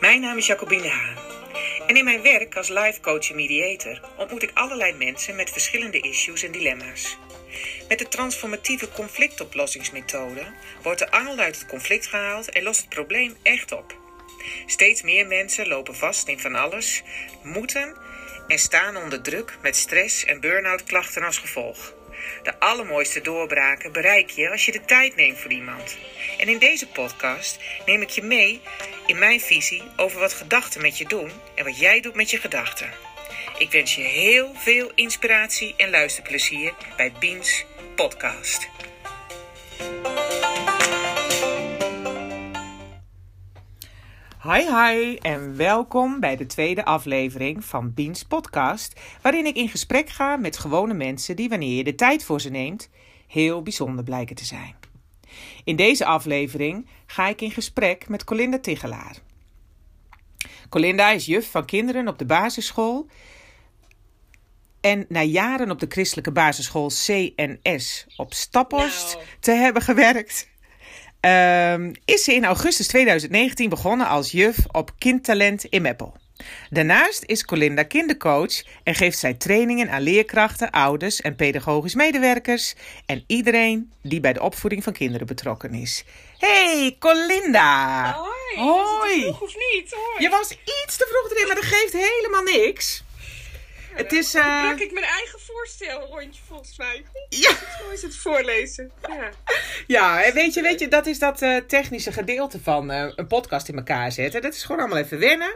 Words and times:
Mijn 0.00 0.20
naam 0.20 0.36
is 0.36 0.46
Jacobine 0.46 0.88
Haan. 0.88 1.16
En 1.86 1.96
in 1.96 2.04
mijn 2.04 2.22
werk 2.22 2.56
als 2.56 2.68
life 2.68 3.00
coach 3.00 3.30
en 3.30 3.36
mediator 3.36 4.00
ontmoet 4.16 4.42
ik 4.42 4.50
allerlei 4.54 4.92
mensen 4.92 5.36
met 5.36 5.50
verschillende 5.50 6.00
issues 6.00 6.42
en 6.42 6.52
dilemma's. 6.52 7.18
Met 7.88 7.98
de 7.98 8.08
transformatieve 8.08 8.88
conflictoplossingsmethode 8.88 10.42
wordt 10.82 10.98
de 10.98 11.10
angel 11.10 11.38
uit 11.38 11.58
het 11.58 11.66
conflict 11.66 12.06
gehaald 12.06 12.50
en 12.50 12.62
lost 12.62 12.80
het 12.80 12.88
probleem 12.88 13.36
echt 13.42 13.72
op. 13.72 13.96
Steeds 14.66 15.02
meer 15.02 15.26
mensen 15.26 15.68
lopen 15.68 15.96
vast 15.96 16.28
in 16.28 16.40
van 16.40 16.54
alles, 16.54 17.02
moeten 17.42 17.96
en 18.46 18.58
staan 18.58 18.96
onder 18.96 19.22
druk 19.22 19.58
met 19.62 19.76
stress 19.76 20.24
en 20.24 20.40
burn-out 20.40 20.84
klachten 20.84 21.22
als 21.22 21.38
gevolg. 21.38 21.94
De 22.42 22.58
allermooiste 22.58 23.20
doorbraken 23.20 23.92
bereik 23.92 24.30
je 24.30 24.50
als 24.50 24.64
je 24.64 24.72
de 24.72 24.84
tijd 24.84 25.16
neemt 25.16 25.38
voor 25.38 25.50
iemand. 25.50 25.96
En 26.38 26.48
in 26.48 26.58
deze 26.58 26.88
podcast 26.88 27.58
neem 27.86 28.02
ik 28.02 28.10
je 28.10 28.22
mee 28.22 28.60
in 29.06 29.18
mijn 29.18 29.40
visie 29.40 29.82
over 29.96 30.20
wat 30.20 30.32
gedachten 30.32 30.82
met 30.82 30.98
je 30.98 31.06
doen 31.06 31.30
en 31.54 31.64
wat 31.64 31.78
jij 31.78 32.00
doet 32.00 32.14
met 32.14 32.30
je 32.30 32.38
gedachten. 32.38 32.90
Ik 33.58 33.70
wens 33.70 33.94
je 33.94 34.02
heel 34.02 34.52
veel 34.54 34.90
inspiratie 34.94 35.74
en 35.76 35.90
luisterplezier 35.90 36.72
bij 36.96 37.12
Beans 37.20 37.64
Podcast. 37.94 38.68
Hi 44.44 44.60
hi 44.60 45.16
en 45.16 45.56
welkom 45.56 46.20
bij 46.20 46.36
de 46.36 46.46
tweede 46.46 46.84
aflevering 46.84 47.64
van 47.64 47.94
Beans 47.94 48.22
Podcast, 48.22 49.00
waarin 49.20 49.46
ik 49.46 49.56
in 49.56 49.68
gesprek 49.68 50.08
ga 50.08 50.36
met 50.36 50.58
gewone 50.58 50.94
mensen 50.94 51.36
die 51.36 51.48
wanneer 51.48 51.76
je 51.76 51.84
de 51.84 51.94
tijd 51.94 52.24
voor 52.24 52.40
ze 52.40 52.50
neemt, 52.50 52.90
heel 53.26 53.62
bijzonder 53.62 54.04
blijken 54.04 54.36
te 54.36 54.44
zijn. 54.44 54.74
In 55.64 55.76
deze 55.76 56.04
aflevering 56.04 56.88
ga 57.06 57.28
ik 57.28 57.40
in 57.40 57.50
gesprek 57.50 58.08
met 58.08 58.24
Colinda 58.24 58.58
Tigelaar. 58.58 59.16
Colinda 60.68 61.10
is 61.10 61.26
juf 61.26 61.50
van 61.50 61.64
kinderen 61.64 62.08
op 62.08 62.18
de 62.18 62.26
basisschool 62.26 63.06
en 64.80 65.04
na 65.08 65.22
jaren 65.22 65.70
op 65.70 65.80
de 65.80 65.86
christelijke 65.88 66.32
basisschool 66.32 66.88
CNS 66.88 68.06
op 68.16 68.34
Staphorst 68.34 69.14
Nou. 69.14 69.26
te 69.40 69.52
hebben 69.52 69.82
gewerkt, 69.82 70.48
ehm, 71.22 71.92
is 72.04 72.24
ze 72.24 72.34
in 72.34 72.44
augustus 72.44 72.86
2019 72.86 73.68
begonnen 73.68 74.06
als 74.06 74.30
juf 74.30 74.56
op 74.70 74.92
Kindtalent 74.98 75.64
in 75.64 75.82
Meppel. 75.82 76.20
Daarnaast 76.70 77.22
is 77.26 77.44
Colinda 77.44 77.82
kindercoach 77.82 78.62
en 78.84 78.94
geeft 78.94 79.18
zij 79.18 79.34
trainingen 79.34 79.90
aan 79.90 80.02
leerkrachten, 80.02 80.70
ouders 80.70 81.20
en 81.20 81.36
pedagogisch 81.36 81.94
medewerkers 81.94 82.74
en 83.06 83.24
iedereen 83.26 83.92
die 84.02 84.20
bij 84.20 84.32
de 84.32 84.42
opvoeding 84.42 84.82
van 84.82 84.92
kinderen 84.92 85.26
betrokken 85.26 85.74
is. 85.74 86.04
Hey 86.38 86.96
Colinda! 86.98 88.12
Hoi. 88.12 88.68
Hoi. 88.68 89.20
Vroeg 89.20 89.40
of 89.40 89.54
niet? 89.72 89.90
Hoi. 89.90 90.22
Je 90.22 90.28
was 90.28 90.50
iets 90.50 90.96
te 90.96 91.06
vroeg 91.10 91.30
erin, 91.30 91.46
maar 91.46 91.56
dat 91.56 91.64
geeft 91.64 91.92
helemaal 91.92 92.42
niks. 92.42 93.02
Het 93.94 94.12
is. 94.12 94.32
Dan 94.32 94.42
eh, 94.42 94.62
brak 94.62 94.78
ik 94.80 94.92
mijn 94.92 95.04
eigen 95.04 95.40
voorstelrondje 95.40 96.42
volgens 96.48 96.78
mij. 96.78 97.04
ja, 97.28 97.50
Zo 97.80 97.90
is 97.92 98.02
het 98.02 98.16
voorlezen. 98.16 98.92
Ja. 99.08 99.30
ja, 99.86 100.22
en 100.22 100.34
weet 100.34 100.54
je, 100.54 100.62
weet 100.62 100.80
je, 100.80 100.88
dat 100.88 101.06
is 101.06 101.18
dat 101.18 101.42
eh, 101.42 101.56
technische 101.56 102.12
gedeelte 102.12 102.60
van 102.62 102.90
eh, 102.90 103.12
een 103.16 103.26
podcast 103.26 103.68
in 103.68 103.76
elkaar 103.76 104.12
zetten. 104.12 104.42
Dat 104.42 104.54
is 104.54 104.62
gewoon 104.62 104.80
allemaal 104.80 104.98
even 104.98 105.18
wennen. 105.18 105.54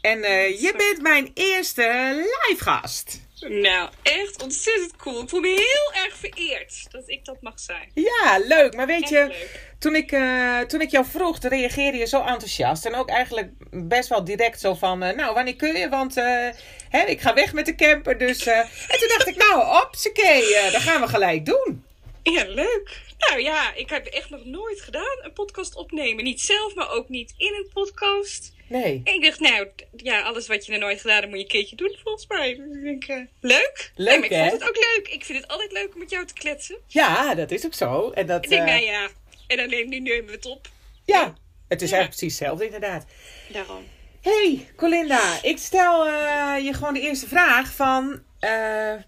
En 0.00 0.22
eh, 0.22 0.60
je 0.60 0.74
bent 0.76 1.02
mijn 1.02 1.30
eerste 1.34 2.12
live 2.14 2.62
gast. 2.62 3.20
Nou, 3.40 3.90
echt 4.02 4.42
ontzettend 4.42 4.96
cool. 4.96 5.22
Ik 5.22 5.28
voel 5.28 5.40
me 5.40 5.48
heel 5.48 6.02
erg 6.04 6.16
vereerd 6.16 6.86
dat 6.90 7.08
ik 7.08 7.24
dat 7.24 7.36
mag 7.40 7.60
zijn. 7.60 7.90
Ja, 7.94 8.38
leuk. 8.44 8.76
Maar 8.76 8.86
weet 8.86 9.02
Echt 9.02 9.10
je, 9.10 9.26
leuk. 9.26 9.60
toen 9.78 9.94
ik, 9.94 10.12
eh, 10.12 10.60
toen 10.60 10.80
ik 10.80 10.90
jou 10.90 11.04
vroeg, 11.06 11.38
reageerde 11.40 11.98
je 11.98 12.06
zo 12.06 12.20
enthousiast. 12.20 12.86
En 12.86 12.94
ook 12.94 13.08
eigenlijk 13.08 13.50
best 13.70 14.08
wel 14.08 14.24
direct 14.24 14.60
zo 14.60 14.74
van, 14.74 15.02
eh, 15.02 15.16
nou, 15.16 15.34
wanneer 15.34 15.56
kun 15.56 15.76
je? 15.76 15.88
Want 15.88 16.16
eh, 16.16 16.48
hè, 16.88 17.04
ik 17.04 17.20
ga 17.20 17.34
weg 17.34 17.52
met 17.52 17.66
de 17.66 17.74
camper. 17.74 18.18
Dus, 18.18 18.46
en 18.46 18.68
toen 18.98 19.08
dacht 19.08 19.26
ik, 19.28 19.36
nou, 19.36 19.84
opsakee, 19.86 20.70
dat 20.72 20.80
gaan 20.82 21.00
we 21.00 21.08
gelijk 21.08 21.46
doen. 21.46 21.84
Ja, 22.22 22.44
leuk. 22.48 23.04
Nou 23.18 23.40
ja, 23.40 23.74
ik 23.74 23.90
heb 23.90 24.06
echt 24.06 24.30
nog 24.30 24.44
nooit 24.44 24.80
gedaan, 24.80 25.18
een 25.22 25.32
podcast 25.32 25.74
opnemen. 25.74 26.24
Niet 26.24 26.40
zelf, 26.40 26.74
maar 26.74 26.90
ook 26.90 27.08
niet 27.08 27.34
in 27.36 27.54
een 27.54 27.70
podcast. 27.72 28.52
Nee. 28.68 29.00
En 29.04 29.14
ik 29.14 29.24
dacht, 29.24 29.40
nou, 29.40 29.68
ja, 29.96 30.20
alles 30.20 30.46
wat 30.46 30.66
je 30.66 30.72
nog 30.72 30.80
nooit 30.80 31.00
gedaan 31.00 31.16
hebt, 31.16 31.28
moet 31.28 31.36
je 31.38 31.42
een 31.44 31.50
keertje 31.50 31.76
doen 31.76 31.96
volgens 32.02 32.26
mij. 32.26 32.54
Dus 32.54 32.76
ik 32.76 32.82
denk, 32.82 33.04
eh, 33.04 33.16
leuk. 33.40 33.90
Leuk, 33.94 34.08
Nee, 34.08 34.18
maar 34.18 34.24
ik 34.30 34.30
hè? 34.36 34.48
vond 34.48 34.60
het 34.60 34.68
ook 34.68 34.76
leuk. 34.96 35.08
Ik 35.08 35.24
vind 35.24 35.38
het 35.40 35.48
altijd 35.50 35.72
leuk 35.72 35.92
om 35.94 35.98
met 35.98 36.10
jou 36.10 36.26
te 36.26 36.34
kletsen. 36.34 36.76
Ja, 36.86 37.34
dat 37.34 37.50
is 37.50 37.66
ook 37.66 37.74
zo. 37.74 38.10
En 38.10 38.26
dat, 38.26 38.44
Ik 38.44 38.50
denk, 38.50 38.62
eh, 38.68 38.74
nou 38.74 38.84
ja, 38.84 39.08
en 39.46 39.56
dan 39.56 39.68
neem, 39.68 39.88
nu 39.88 39.98
nemen 40.00 40.26
we 40.26 40.32
het 40.32 40.46
op. 40.46 40.68
ja, 41.04 41.34
het 41.68 41.82
is 41.82 41.90
Ja. 41.90 41.96
eigenlijk 41.96 42.08
precies 42.08 42.38
hetzelfde 42.38 42.64
inderdaad. 42.64 43.04
Daarom. 43.48 43.84
Hey, 44.22 44.66
Colinda, 44.76 45.38
ik 45.42 45.58
stel 45.58 46.06
eh, 46.06 46.64
je 46.64 46.72
gewoon 46.72 46.94
de 46.94 47.00
eerste 47.00 47.28
vraag 47.28 47.72
van... 47.72 48.22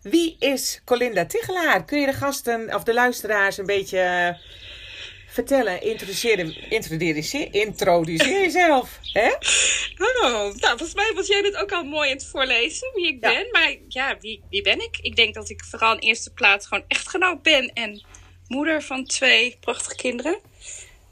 wie 0.02 0.36
is 0.38 0.80
Colinda 0.84 1.26
Tigelaar? 1.26 1.84
Kun 1.84 2.00
je 2.00 2.06
de 2.06 2.12
gasten 2.12 2.74
of 2.74 2.82
de 2.82 2.94
luisteraars 2.94 3.58
een 3.58 3.66
beetje 3.66 4.36
vertellen? 5.44 5.82
Introduceer, 5.82 6.38
introduceer, 6.72 7.54
introduceer 7.54 8.40
jezelf. 8.40 8.98
Hè? 9.12 9.28
Oh, 9.98 10.54
nou, 10.54 10.58
volgens 10.60 10.94
mij 10.94 11.12
was 11.14 11.26
jij 11.26 11.42
dit 11.42 11.56
ook 11.56 11.72
al 11.72 11.84
mooi 11.84 12.10
aan 12.10 12.16
het 12.16 12.26
voorlezen, 12.26 12.90
wie 12.94 13.06
ik 13.06 13.16
Ja. 13.20 13.32
ben. 13.32 13.48
Maar 13.52 13.76
ja, 13.88 14.16
wie, 14.20 14.42
wie 14.50 14.62
ben 14.62 14.80
ik? 14.80 14.98
Ik 15.02 15.16
denk 15.16 15.34
dat 15.34 15.48
ik 15.50 15.64
vooral 15.64 15.92
in 15.92 15.98
eerste 15.98 16.30
plaats 16.32 16.66
gewoon 16.66 16.84
echtgenoot 16.88 17.42
ben 17.42 17.72
en 17.72 18.02
moeder 18.48 18.82
van 18.82 19.04
twee 19.04 19.56
prachtige 19.60 19.96
kinderen. 19.96 20.38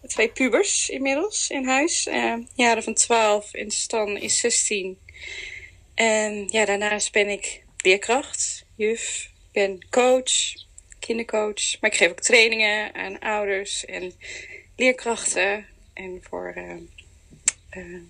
Twee 0.07 0.29
pubers 0.29 0.89
inmiddels 0.91 1.51
in 1.51 1.67
huis. 1.67 2.07
Eh 2.07 2.35
jaren 2.55 2.83
van 2.83 2.95
12 2.95 3.53
en 3.55 3.71
Stan 3.71 4.17
is 4.17 4.39
16. 4.41 4.99
En 5.95 6.49
ja, 6.51 6.65
daarnaast 6.65 7.13
ben 7.13 7.29
ik 7.29 7.63
leerkracht, 7.77 8.65
juf, 8.77 9.31
ben 9.53 9.87
coach, 9.91 10.55
kindercoach. 11.07 11.81
Maar 11.81 11.91
ik 11.91 11.97
geef 11.97 12.11
ook 12.11 12.21
trainingen 12.21 12.95
aan 12.95 13.19
ouders 13.19 13.85
en 13.85 14.13
leerkrachten. 14.77 15.67
En 15.93 16.21
voor 16.29 16.53
eh, 16.55 16.71
eh, 17.71 18.01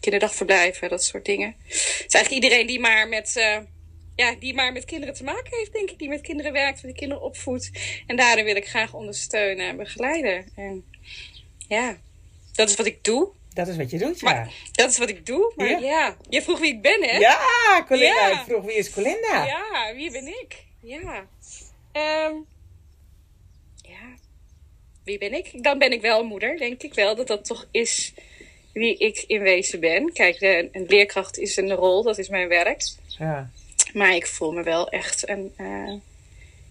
kinderdagverblijven, 0.00 0.88
dat 0.88 1.04
soort 1.04 1.24
dingen. 1.24 1.56
Het 1.66 2.04
is 2.06 2.14
eigenlijk 2.14 2.30
iedereen 2.30 2.66
die 2.66 2.80
maar 2.80 3.08
met, 3.08 3.36
eh, 3.36 3.58
ja, 4.16 4.34
die 4.38 4.54
maar 4.54 4.72
met 4.72 4.84
kinderen 4.84 5.14
te 5.14 5.24
maken 5.24 5.56
heeft, 5.58 5.72
denk 5.72 5.90
ik. 5.90 5.98
Die 5.98 6.08
met 6.08 6.20
kinderen 6.20 6.52
werkt, 6.52 6.82
die 6.82 6.94
kinderen 6.94 7.24
opvoedt. 7.24 7.70
En 8.06 8.16
daarin 8.16 8.44
wil 8.44 8.56
ik 8.56 8.68
graag 8.68 8.94
ondersteunen 8.94 9.66
en 9.68 9.76
begeleiden. 9.76 10.48
En 10.56 10.84
ja, 11.68 11.98
dat 12.54 12.68
is 12.68 12.76
wat 12.76 12.86
ik 12.86 13.04
doe. 13.04 13.28
Dat 13.54 13.68
is 13.68 13.76
wat 13.76 13.90
je 13.90 13.98
doet, 13.98 14.20
ja. 14.20 14.32
Maar 14.32 14.52
dat 14.72 14.90
is 14.90 14.98
wat 14.98 15.08
ik 15.08 15.26
doe. 15.26 15.52
Maar 15.56 15.68
Ja. 15.68 15.78
ja, 15.78 16.16
je 16.28 16.42
vroeg 16.42 16.58
wie 16.58 16.74
ik 16.74 16.82
ben, 16.82 17.02
hè? 17.02 17.16
Ja, 17.18 17.84
Colinda, 17.86 18.28
Ja. 18.28 18.40
ik 18.40 18.44
vroeg 18.46 18.64
wie 18.64 18.74
is 18.74 18.90
Colinda? 18.90 19.44
Ja, 19.46 19.92
wie 19.94 20.10
ben 20.10 20.26
ik? 20.26 20.64
Ja. 20.80 21.26
Ehm, 21.92 22.34
ja. 23.82 24.16
Wie 25.04 25.18
ben 25.18 25.32
ik? 25.32 25.62
Dan 25.62 25.78
ben 25.78 25.92
ik 25.92 26.00
wel 26.00 26.20
een 26.20 26.26
moeder, 26.26 26.58
denk 26.58 26.82
ik 26.82 26.94
wel. 26.94 27.16
Dat 27.16 27.26
dat 27.26 27.44
toch 27.44 27.66
is 27.70 28.12
wie 28.72 28.96
ik 28.98 29.24
in 29.26 29.40
wezen 29.40 29.80
ben. 29.80 30.12
Kijk, 30.12 30.38
de, 30.38 30.68
een 30.72 30.84
leerkracht 30.88 31.38
is 31.38 31.56
een 31.56 31.72
rol, 31.72 32.02
dat 32.02 32.18
is 32.18 32.28
mijn 32.28 32.48
werk. 32.48 32.82
Ja. 33.06 33.50
Maar 33.92 34.14
ik 34.14 34.26
voel 34.26 34.52
me 34.52 34.62
wel 34.62 34.88
echt 34.88 35.28
een... 35.28 35.52
eh, 35.56 35.92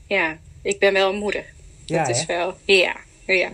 ja, 0.07 0.37
ik 0.61 0.79
ben 0.79 0.93
wel 0.93 1.09
een 1.09 1.19
moeder. 1.19 1.45
Ja, 1.85 1.97
dat 2.03 2.15
is 2.15 2.19
hè? 2.19 2.25
wel... 2.25 2.57
Ja, 2.65 2.95
ja. 3.25 3.51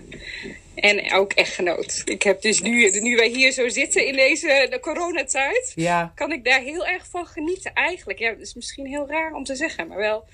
En 0.76 1.14
ook 1.14 1.34
echtgenoot. 1.34 2.02
Ik 2.06 2.22
heb 2.24 2.42
dus 2.42 2.62
nu, 2.62 2.90
nu 3.00 3.16
wij 3.16 3.28
hier 3.28 3.52
zo 3.52 3.68
zitten 3.68 4.06
in 4.06 4.16
deze 4.16 4.68
de 4.70 4.80
coronatijd 4.80 5.72
Ja, 5.76 6.12
kan 6.16 6.32
ik 6.32 6.44
daar 6.44 6.62
heel 6.62 6.86
erg 6.86 7.08
van 7.10 7.26
genieten. 7.26 7.74
Eigenlijk, 7.74 8.20
ja, 8.20 8.30
het 8.30 8.40
is 8.40 8.54
misschien 8.54 8.86
heel 8.86 9.08
raar 9.08 9.34
om 9.34 9.44
te 9.44 9.56
zeggen, 9.56 9.88
maar 9.88 9.98
wel 9.98 10.26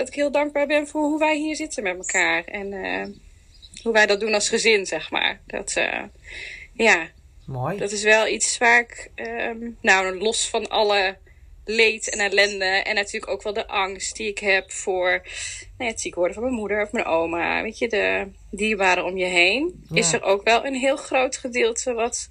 dat 0.00 0.08
ik 0.08 0.14
heel 0.14 0.30
dankbaar 0.30 0.66
ben 0.66 0.88
voor 0.88 1.02
hoe 1.02 1.18
wij 1.18 1.36
hier 1.36 1.56
zitten 1.56 1.82
met 1.82 1.96
elkaar. 1.96 2.44
En 2.44 2.72
eh, 2.72 3.06
hoe 3.82 3.92
wij 3.92 4.06
dat 4.06 4.20
doen 4.20 4.34
als 4.34 4.48
gezin, 4.48 4.86
zeg 4.86 5.10
maar. 5.10 5.40
Dat, 5.46 5.72
eh, 5.76 6.02
ja, 6.72 7.08
mooi. 7.46 7.78
dat 7.78 7.92
is 7.92 8.02
wel 8.02 8.26
iets 8.26 8.58
waar 8.58 8.80
ik, 8.80 9.10
ehm, 9.14 9.70
nou, 9.80 10.18
los 10.18 10.48
van 10.48 10.68
alle 10.68 11.16
leed 11.64 12.10
en 12.10 12.18
ellende 12.18 12.64
en 12.64 12.94
natuurlijk 12.94 13.32
ook 13.32 13.42
wel 13.42 13.52
de 13.52 13.66
angst 13.66 14.16
die 14.16 14.28
ik 14.28 14.38
heb 14.38 14.72
voor 14.72 15.10
nou 15.10 15.24
ja, 15.78 15.86
het 15.86 16.00
ziek 16.00 16.14
worden 16.14 16.34
van 16.34 16.42
mijn 16.42 16.54
moeder 16.54 16.82
of 16.82 16.92
mijn 16.92 17.06
oma. 17.06 17.62
Weet 17.62 17.78
je, 17.78 17.88
de 17.88 18.28
dierbaren 18.50 19.04
om 19.04 19.16
je 19.16 19.24
heen. 19.24 19.84
Ja. 19.88 19.96
Is 19.96 20.12
er 20.12 20.22
ook 20.22 20.42
wel 20.42 20.66
een 20.66 20.74
heel 20.74 20.96
groot 20.96 21.36
gedeelte 21.36 21.92
wat 21.92 22.28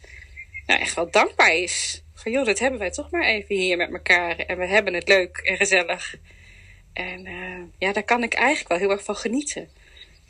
nou, 0.66 0.80
echt 0.80 0.96
wel 0.96 1.12
dankbaar 1.12 1.56
is. 1.56 2.04
Van 2.14 2.32
joh, 2.32 2.46
dat 2.46 2.60
hebben 2.60 2.80
wij 2.80 2.92
toch 2.92 3.12
maar 3.12 3.26
even 3.26 3.56
hier 3.56 3.78
met 3.78 3.92
elkaar. 3.92 4.38
En 4.38 4.58
we 4.58 4.66
hebben 4.66 4.94
het 4.94 5.08
leuk 5.08 5.38
en 5.38 5.58
gezellig. 5.58 6.16
En 7.00 7.26
eh, 7.26 7.64
ja, 7.78 7.94
daar 7.94 8.04
kan 8.04 8.24
ik 8.24 8.34
eigenlijk 8.34 8.70
wel 8.70 8.78
heel 8.78 8.92
erg 8.92 9.04
van 9.04 9.16
genieten. 9.16 9.70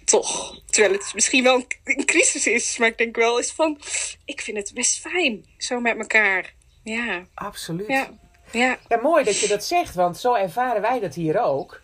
Toch. 0.05 0.59
Terwijl 0.65 0.93
het 0.93 1.11
misschien 1.13 1.43
wel 1.43 1.63
een, 1.83 2.05
crisis 2.05 2.47
is. 2.47 2.77
Maar 2.77 2.87
ik 2.87 2.97
denk 2.97 3.15
wel 3.15 3.37
eens 3.37 3.51
van, 3.51 3.79
ik 4.25 4.41
vind 4.41 4.57
het 4.57 4.71
best 4.73 4.99
fijn. 4.99 5.45
Zo 5.57 5.79
met 5.79 5.97
elkaar. 5.97 6.53
Ja, 6.83 7.25
Absoluut. 7.33 7.87
ja, 7.87 8.09
ja. 8.51 8.77
Ja, 8.87 8.97
mooi 8.97 9.23
dat 9.23 9.39
je 9.39 9.47
dat 9.47 9.63
zegt, 9.63 9.95
want 9.95 10.17
zo 10.17 10.33
ervaren 10.33 10.81
wij 10.81 10.99
dat 10.99 11.15
hier 11.15 11.41
ook. 11.41 11.81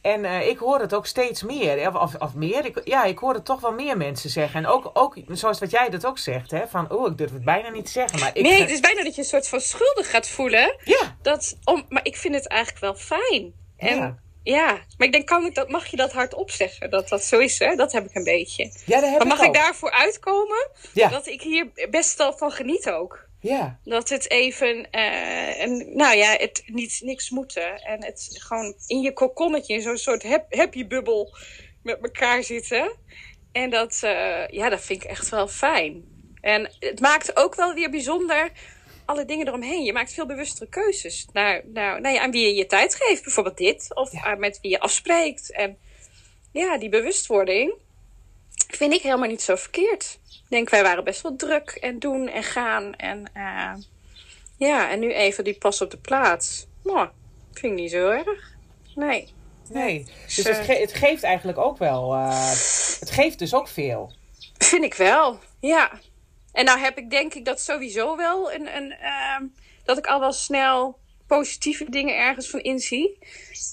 En 0.00 0.24
uh, 0.24 0.48
ik 0.48 0.58
hoor 0.58 0.80
het 0.80 0.94
ook 0.94 1.06
steeds 1.06 1.42
meer. 1.42 1.88
Of, 1.88 1.94
of, 1.94 2.14
of, 2.14 2.34
meer. 2.34 2.64
Ik, 2.64 2.80
ja, 2.84 3.04
ik 3.04 3.18
hoor 3.18 3.34
het 3.34 3.44
toch 3.44 3.60
wel 3.60 3.72
meer 3.72 3.96
mensen 3.96 4.30
zeggen. 4.30 4.64
En 4.64 4.70
ook, 4.70 4.90
ook 4.92 5.16
zoals 5.28 5.58
wat 5.58 5.70
jij 5.70 5.88
dat 5.88 6.06
ook 6.06 6.18
zegt. 6.18 6.50
Hè, 6.50 6.68
van, 6.68 6.90
oh, 6.90 7.10
ik 7.10 7.18
durf 7.18 7.32
het 7.32 7.44
bijna 7.44 7.68
niet 7.68 7.84
te 7.84 7.90
zeggen. 7.90 8.18
Maar 8.18 8.30
ik 8.34 8.42
nee, 8.42 8.60
het 8.60 8.70
is 8.70 8.80
bijna 8.80 9.02
dat 9.02 9.14
je 9.14 9.20
een 9.20 9.28
soort 9.28 9.48
van 9.48 9.60
schuldig 9.60 10.10
gaat 10.10 10.28
voelen. 10.28 10.76
Ja. 10.84 11.16
Dat, 11.22 11.58
om, 11.64 11.84
maar 11.88 12.04
ik 12.04 12.16
vind 12.16 12.34
het 12.34 12.48
eigenlijk 12.48 12.80
wel 12.80 12.94
fijn. 12.94 13.52
En 13.78 13.96
ja. 13.96 14.18
Ja, 14.42 14.80
maar 14.96 15.06
ik 15.06 15.12
denk, 15.12 15.26
kan 15.26 15.46
ik 15.46 15.54
dat, 15.54 15.68
mag 15.68 15.86
je 15.86 15.96
dat 15.96 16.12
hardop 16.12 16.50
zeggen? 16.50 16.90
Dat 16.90 17.08
dat 17.08 17.24
zo 17.24 17.38
is, 17.38 17.58
hè? 17.58 17.74
Dat 17.74 17.92
heb 17.92 18.04
ik 18.04 18.14
een 18.14 18.24
beetje. 18.24 18.72
Ja, 18.84 19.00
dat 19.00 19.10
heb 19.10 19.18
maar 19.18 19.26
mag 19.26 19.40
ik, 19.40 19.46
ik 19.46 19.54
daarvoor 19.54 19.90
uitkomen? 19.90 20.70
Ja. 20.92 21.08
Dat 21.08 21.26
ik 21.26 21.42
hier 21.42 21.70
best 21.90 22.18
wel 22.18 22.36
van 22.36 22.50
geniet 22.50 22.90
ook. 22.90 23.28
Ja. 23.40 23.78
Dat 23.84 24.08
het 24.08 24.30
even, 24.30 24.88
uh, 24.90 25.62
en, 25.62 25.96
nou 25.96 26.16
ja, 26.16 26.36
het 26.36 26.62
niet 26.66 27.00
niks 27.02 27.30
moeten. 27.30 27.82
En 27.82 28.04
het 28.04 28.28
gewoon 28.32 28.74
in 28.86 29.00
je 29.00 29.12
kokonnetje, 29.12 29.74
in 29.74 29.82
zo'n 29.82 29.96
soort 29.96 30.22
happy 30.48 30.86
bubbel 30.86 31.36
met 31.82 31.98
elkaar 32.02 32.42
zitten. 32.42 32.96
En 33.52 33.70
dat, 33.70 34.00
uh, 34.04 34.48
ja, 34.48 34.68
dat 34.68 34.80
vind 34.80 35.02
ik 35.02 35.10
echt 35.10 35.28
wel 35.28 35.48
fijn. 35.48 36.04
En 36.40 36.70
het 36.78 37.00
maakt 37.00 37.36
ook 37.36 37.54
wel 37.54 37.74
weer 37.74 37.90
bijzonder 37.90 38.50
alle 39.08 39.24
dingen 39.24 39.46
eromheen. 39.46 39.84
Je 39.84 39.92
maakt 39.92 40.12
veel 40.12 40.26
bewustere 40.26 40.68
keuzes 40.68 41.26
naar, 41.32 41.62
naar, 41.64 42.00
nou 42.00 42.14
ja, 42.14 42.22
aan 42.22 42.30
wie 42.30 42.46
je 42.46 42.54
je 42.54 42.66
tijd 42.66 42.94
geeft. 42.94 43.22
Bijvoorbeeld 43.22 43.56
dit. 43.56 43.94
Of 43.94 44.12
ja. 44.12 44.34
met 44.34 44.58
wie 44.60 44.70
je 44.70 44.80
afspreekt. 44.80 45.52
En 45.52 45.78
ja, 46.52 46.78
die 46.78 46.88
bewustwording 46.88 47.74
vind 48.68 48.92
ik 48.92 49.02
helemaal 49.02 49.28
niet 49.28 49.42
zo 49.42 49.56
verkeerd. 49.56 50.18
Ik 50.28 50.48
denk, 50.48 50.70
wij 50.70 50.82
waren 50.82 51.04
best 51.04 51.20
wel 51.20 51.36
druk 51.36 51.70
en 51.70 51.98
doen 51.98 52.28
en 52.28 52.42
gaan. 52.42 52.94
En 52.94 53.30
uh, 53.36 53.74
ja, 54.56 54.90
en 54.90 55.00
nu 55.00 55.12
even 55.12 55.44
die 55.44 55.58
pas 55.58 55.80
op 55.80 55.90
de 55.90 55.98
plaats. 55.98 56.66
Nou, 56.84 57.08
vind 57.52 57.72
ik 57.72 57.78
niet 57.78 57.90
zo 57.90 58.10
erg. 58.10 58.56
Nee. 58.94 59.28
Nee, 59.68 60.06
dus 60.26 60.36
het, 60.36 60.56
ge 60.56 60.72
het, 60.72 60.94
geeft 60.94 61.22
eigenlijk 61.22 61.58
ook 61.58 61.78
wel. 61.78 62.14
Uh, 62.14 62.50
het 63.00 63.10
geeft 63.10 63.38
dus 63.38 63.54
ook 63.54 63.68
veel. 63.68 64.12
Vind 64.58 64.84
ik 64.84 64.94
wel, 64.94 65.38
ja. 65.60 66.00
En 66.58 66.64
nou 66.64 66.78
heb 66.78 66.98
ik 66.98 67.10
denk 67.10 67.34
ik 67.34 67.44
dat 67.44 67.60
sowieso 67.60 68.16
wel 68.16 68.52
een, 68.52 68.76
een 68.76 68.94
uh, 69.02 69.48
dat 69.84 69.98
ik 69.98 70.06
al 70.06 70.20
wel 70.20 70.32
snel 70.32 70.98
positieve 71.26 71.90
dingen 71.90 72.16
ergens 72.16 72.50
van 72.50 72.60
inzie. 72.60 73.18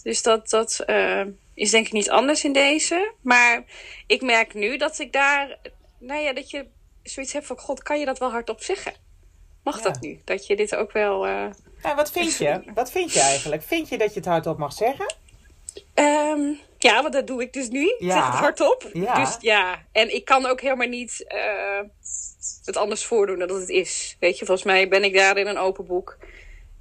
Dus 0.03 0.21
dat, 0.21 0.49
dat 0.49 0.83
uh, 0.87 1.21
is 1.53 1.71
denk 1.71 1.85
ik 1.85 1.91
niet 1.91 2.09
anders 2.09 2.43
in 2.43 2.53
deze. 2.53 3.13
Maar 3.21 3.63
ik 4.07 4.21
merk 4.21 4.53
nu 4.53 4.77
dat 4.77 4.99
ik 4.99 5.13
daar, 5.13 5.57
nou 5.99 6.21
ja, 6.21 6.33
dat 6.33 6.49
je 6.49 6.67
zoiets 7.03 7.33
hebt 7.33 7.45
van, 7.45 7.57
god, 7.57 7.83
kan 7.83 7.99
je 7.99 8.05
dat 8.05 8.19
wel 8.19 8.31
hardop 8.31 8.61
zeggen? 8.61 8.93
Mag 9.63 9.77
ja. 9.77 9.83
dat 9.83 10.01
nu? 10.01 10.21
Dat 10.23 10.47
je 10.47 10.55
dit 10.55 10.75
ook 10.75 10.91
wel... 10.91 11.27
Uh, 11.27 11.45
ja, 11.83 11.95
wat 11.95 12.11
vind 12.11 12.37
je? 12.37 12.61
Wat 12.73 12.91
vind 12.91 13.13
je 13.13 13.19
eigenlijk? 13.19 13.63
Vind 13.63 13.89
je 13.89 13.97
dat 13.97 14.13
je 14.13 14.19
het 14.19 14.29
hardop 14.29 14.57
mag 14.57 14.73
zeggen? 14.73 15.15
Um, 15.95 16.59
ja, 16.85 17.01
want 17.01 17.13
dat 17.13 17.27
doe 17.27 17.41
ik 17.41 17.53
dus 17.53 17.69
nu. 17.69 17.95
Ja. 17.99 18.11
Zeg 18.11 18.25
het 18.25 18.35
hardop. 18.35 18.89
Ja. 18.93 19.23
Dus 19.23 19.37
ja, 19.39 19.85
en 19.91 20.15
ik 20.15 20.25
kan 20.25 20.45
ook 20.45 20.61
helemaal 20.61 20.87
niet 20.87 21.25
uh, 21.27 21.89
het 22.65 22.77
anders 22.77 23.05
voordoen 23.05 23.39
dan 23.39 23.47
dat 23.47 23.59
het 23.59 23.69
is. 23.69 24.17
Weet 24.19 24.39
je, 24.39 24.45
volgens 24.45 24.67
mij 24.67 24.87
ben 24.87 25.03
ik 25.03 25.13
daar 25.13 25.37
in 25.37 25.47
een 25.47 25.57
open 25.57 25.85
boek. 25.85 26.17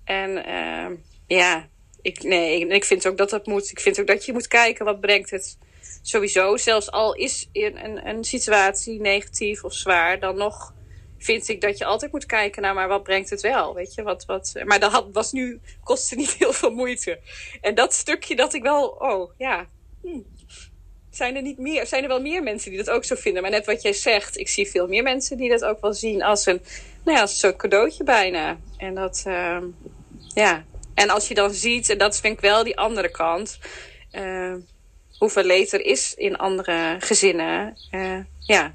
En 0.05 0.49
uh, 0.49 0.99
ja, 1.27 1.69
ik, 2.03 2.23
nee, 2.23 2.67
ik 2.67 2.85
vind 2.85 3.07
ook 3.07 3.17
dat 3.17 3.31
dat 3.31 3.47
moet. 3.47 3.71
Ik 3.71 3.81
vind 3.81 4.01
ook 4.01 4.07
dat 4.07 4.25
je 4.25 4.33
moet 4.33 4.49
kijken 4.49 4.85
wat 4.85 5.01
brengt 5.01 5.31
het 5.31 5.59
sowieso. 6.03 6.57
Zelfs 6.57 6.91
al 6.91 7.15
is 7.15 7.49
een, 7.53 7.85
een, 7.85 8.09
een 8.09 8.25
situatie 8.25 9.01
negatief 9.01 9.65
of 9.65 9.73
zwaar, 9.73 10.21
dan 10.21 10.37
nog 10.37 10.75
vind 11.19 11.49
ik 11.49 11.61
dat 11.61 11.79
je 11.79 11.85
altijd 11.85 12.13
moet 12.13 12.27
kijken 12.27 12.63
naar, 12.63 12.75
maar 12.75 12.89
wat 12.89 13.03
brengt 13.03 13.31
het 13.31 13.41
wel? 13.41 13.75
Weet 13.75 13.95
je, 13.95 14.03
wat, 14.03 14.25
wat, 14.25 14.53
maar 14.65 14.81
dat 14.81 14.93
had, 14.93 15.07
was 15.13 15.33
nu, 15.33 15.61
kostte 15.85 16.17
niet 16.17 16.33
heel 16.39 16.53
veel 16.53 16.71
moeite. 16.71 17.21
En 17.61 17.75
dat 17.75 17.93
stukje 17.93 18.37
dat 18.37 18.55
ik 18.55 18.63
wel, 18.63 18.87
oh 18.87 19.31
ja, 19.39 19.69
hm, 20.05 20.21
zijn 21.11 21.37
er 21.37 21.43
niet 21.43 21.59
meer, 21.59 21.87
zijn 21.87 22.03
er 22.03 22.09
wel 22.09 22.21
meer 22.21 22.43
mensen 22.43 22.71
die 22.71 22.85
dat 22.85 22.95
ook 22.95 23.05
zo 23.05 23.15
vinden? 23.15 23.43
Maar 23.43 23.51
net 23.51 23.67
wat 23.67 23.83
jij 23.83 23.93
zegt, 23.93 24.39
ik 24.39 24.49
zie 24.49 24.71
veel 24.71 24.89
meer 24.89 25.03
mensen 25.03 25.37
die 25.37 25.51
dat 25.51 25.65
ook 25.65 25.81
wel 25.81 25.93
zien 25.93 26.23
als 26.23 26.47
een, 26.47 26.63
nou 27.05 27.17
ja, 27.17 27.21
als 27.21 27.43
een 27.43 27.57
cadeautje 27.57 28.05
bijna. 28.05 28.59
En 28.77 28.95
dat, 28.95 29.25
uh, 29.27 29.63
ja. 30.35 30.65
En 30.95 31.11
als 31.11 31.29
je 31.29 31.35
dan 31.35 31.55
ziet, 31.55 31.89
en 31.89 31.99
dat 31.99 32.21
vind 32.21 32.35
ik 32.35 32.41
wel 32.41 32.65
die 32.65 32.79
andere 32.79 33.11
kant, 33.11 33.59
uh, 34.13 34.55
hoeveel 35.19 35.43
leed 35.43 35.73
er 35.73 35.81
is 35.81 36.15
in 36.15 36.37
andere 36.37 36.97
gezinnen, 36.99 37.77
uh, 37.91 38.19
ja, 38.39 38.75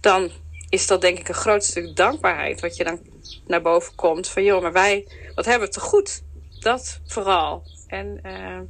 dan 0.00 0.30
is 0.68 0.86
dat 0.86 1.00
denk 1.00 1.18
ik 1.18 1.28
een 1.28 1.34
groot 1.34 1.64
stuk 1.64 1.96
dankbaarheid 1.96 2.60
wat 2.60 2.76
je 2.76 2.84
dan 2.84 3.00
naar 3.46 3.62
boven 3.62 3.94
komt. 3.94 4.28
Van 4.28 4.44
joh, 4.44 4.62
maar 4.62 4.72
wij, 4.72 5.06
wat 5.34 5.44
hebben 5.44 5.68
we 5.68 5.74
te 5.74 5.80
goed? 5.80 6.22
Dat 6.60 7.00
vooral. 7.06 7.62
En 7.86 8.20
uh, 8.26 8.60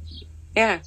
ja, 0.53 0.81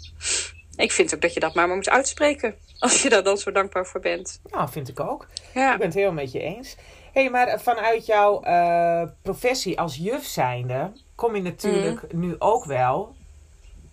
ik 0.76 0.93
vind 0.93 1.14
ook 1.14 1.20
dat 1.20 1.34
je 1.34 1.40
dat 1.40 1.55
maar, 1.55 1.67
maar 1.67 1.76
moet 1.76 1.88
uitspreken. 1.88 2.55
Als 2.78 3.02
je 3.02 3.08
daar 3.08 3.23
dan 3.23 3.38
zo 3.38 3.52
dankbaar 3.52 3.87
voor 3.87 4.00
bent. 4.00 4.40
Nou, 4.50 4.69
vind 4.69 4.88
ik 4.88 5.00
ook. 5.00 5.26
Ja. 5.55 5.73
Ik 5.73 5.78
ben 5.78 5.87
het 5.87 5.96
heel 5.96 6.12
met 6.12 6.32
je 6.32 6.40
eens. 6.40 6.76
Hé, 7.12 7.20
hey, 7.23 7.31
maar 7.31 7.61
vanuit 7.61 8.06
jouw 8.06 8.44
uh, 8.44 9.02
professie 9.23 9.81
als 9.81 9.96
juf 9.96 10.25
zijnde... 10.25 10.93
kom 11.14 11.37
je 11.37 11.43
natuurlijk 11.43 12.12
mm. 12.12 12.20
nu 12.20 12.34
ook 12.38 12.64
wel 12.64 13.14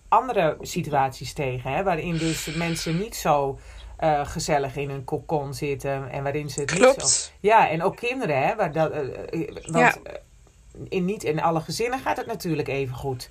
andere 0.08 0.56
situaties 0.60 1.32
tegen. 1.32 1.72
Hè? 1.72 1.82
Waarin 1.82 2.18
dus 2.18 2.54
mensen 2.54 2.98
niet 2.98 3.16
zo 3.16 3.58
uh, 4.00 4.26
gezellig 4.26 4.76
in 4.76 4.90
een 4.90 5.04
kokon 5.04 5.54
zitten. 5.54 6.10
En 6.10 6.22
waarin 6.22 6.50
ze 6.50 6.60
het 6.60 6.70
Klopt. 6.70 6.96
niet 6.96 7.10
zo... 7.10 7.30
Ja, 7.40 7.68
en 7.68 7.82
ook 7.82 7.96
kinderen. 7.96 8.46
Hè? 8.46 8.54
Waar 8.54 8.72
dat, 8.72 8.92
uh, 8.92 9.50
want 9.66 9.76
ja. 9.76 9.94
in, 10.88 11.04
niet 11.04 11.24
in 11.24 11.42
alle 11.42 11.60
gezinnen 11.60 11.98
gaat 11.98 12.16
het 12.16 12.26
natuurlijk 12.26 12.68
even 12.68 12.96
goed. 12.96 13.30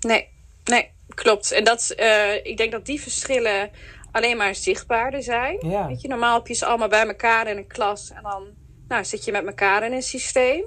Nee, 0.00 0.28
nee, 0.64 0.90
klopt. 1.14 1.52
En 1.52 1.64
dat, 1.64 1.94
uh, 1.96 2.34
ik 2.34 2.56
denk 2.56 2.72
dat 2.72 2.86
die 2.86 3.00
verschillen 3.00 3.70
alleen 4.12 4.36
maar 4.36 4.54
zichtbaarder 4.54 5.22
zijn. 5.22 5.68
Ja. 5.68 5.86
Weet 5.86 6.00
je, 6.00 6.08
normaal 6.08 6.38
heb 6.38 6.46
je 6.46 6.54
ze 6.54 6.66
allemaal 6.66 6.88
bij 6.88 7.06
elkaar 7.06 7.46
in 7.46 7.56
een 7.56 7.66
klas. 7.66 8.10
En 8.10 8.22
dan 8.22 8.48
nou, 8.88 9.04
zit 9.04 9.24
je 9.24 9.32
met 9.32 9.46
elkaar 9.46 9.82
in 9.82 9.92
een 9.92 10.02
systeem. 10.02 10.64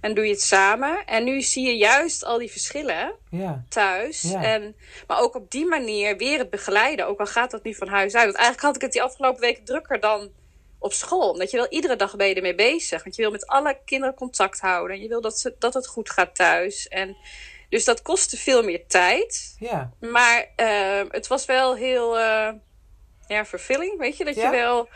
En 0.00 0.14
doe 0.14 0.24
je 0.24 0.30
het 0.30 0.42
samen. 0.42 1.04
En 1.06 1.24
nu 1.24 1.42
zie 1.42 1.66
je 1.66 1.76
juist 1.76 2.24
al 2.24 2.38
die 2.38 2.50
verschillen 2.50 3.14
ja. 3.30 3.64
thuis. 3.68 4.22
Ja. 4.22 4.42
En, 4.42 4.76
maar 5.06 5.20
ook 5.20 5.34
op 5.34 5.50
die 5.50 5.66
manier 5.66 6.16
weer 6.16 6.38
het 6.38 6.50
begeleiden. 6.50 7.06
Ook 7.06 7.20
al 7.20 7.26
gaat 7.26 7.50
dat 7.50 7.62
nu 7.62 7.74
van 7.74 7.88
huis 7.88 8.14
uit. 8.14 8.24
Want 8.24 8.36
eigenlijk 8.36 8.66
had 8.66 8.76
ik 8.76 8.82
het 8.82 8.92
die 8.92 9.02
afgelopen 9.02 9.40
weken 9.40 9.64
drukker 9.64 10.00
dan 10.00 10.30
op 10.78 10.92
school. 10.92 11.30
Omdat 11.30 11.50
je 11.50 11.56
wel 11.56 11.68
iedere 11.68 11.96
dag 11.96 12.16
ben 12.16 12.28
je 12.28 12.34
ermee 12.34 12.54
bezig. 12.54 13.02
Want 13.02 13.16
je 13.16 13.22
wil 13.22 13.30
met 13.30 13.46
alle 13.46 13.78
kinderen 13.84 14.14
contact 14.14 14.60
houden. 14.60 14.96
En 14.96 15.02
je 15.02 15.08
wil 15.08 15.20
dat, 15.20 15.38
ze, 15.38 15.54
dat 15.58 15.74
het 15.74 15.86
goed 15.86 16.10
gaat 16.10 16.34
thuis. 16.34 16.88
En 16.88 17.16
dus 17.68 17.84
dat 17.84 18.02
kostte 18.02 18.36
veel 18.36 18.62
meer 18.62 18.86
tijd. 18.86 19.56
Ja. 19.58 19.92
Maar 20.00 20.48
uh, 20.56 21.00
het 21.08 21.26
was 21.26 21.44
wel 21.44 21.76
heel... 21.76 22.18
Uh, 22.18 22.48
ja, 23.28 23.44
vervulling, 23.44 23.98
weet 23.98 24.16
je, 24.16 24.24
dat 24.24 24.34
Ja. 24.34 24.44
je 24.44 24.56
wel 24.56 24.88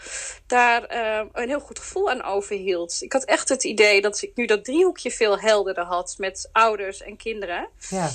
daar 0.47 0.95
uh, 0.95 1.29
een 1.33 1.49
heel 1.49 1.61
goed 1.61 1.79
gevoel 1.79 2.11
aan 2.11 2.23
overhield. 2.23 2.97
Ik 3.01 3.13
had 3.13 3.25
echt 3.25 3.49
het 3.49 3.65
idee 3.65 4.01
dat 4.01 4.23
ik 4.23 4.31
nu 4.35 4.47
dat 4.47 4.65
driehoekje 4.65 5.11
veel 5.11 5.39
helderder 5.39 5.85
had 5.85 6.15
met 6.19 6.49
ouders 6.53 7.03
en 7.03 7.17
kinderen. 7.17 7.69
Ja. 7.89 8.11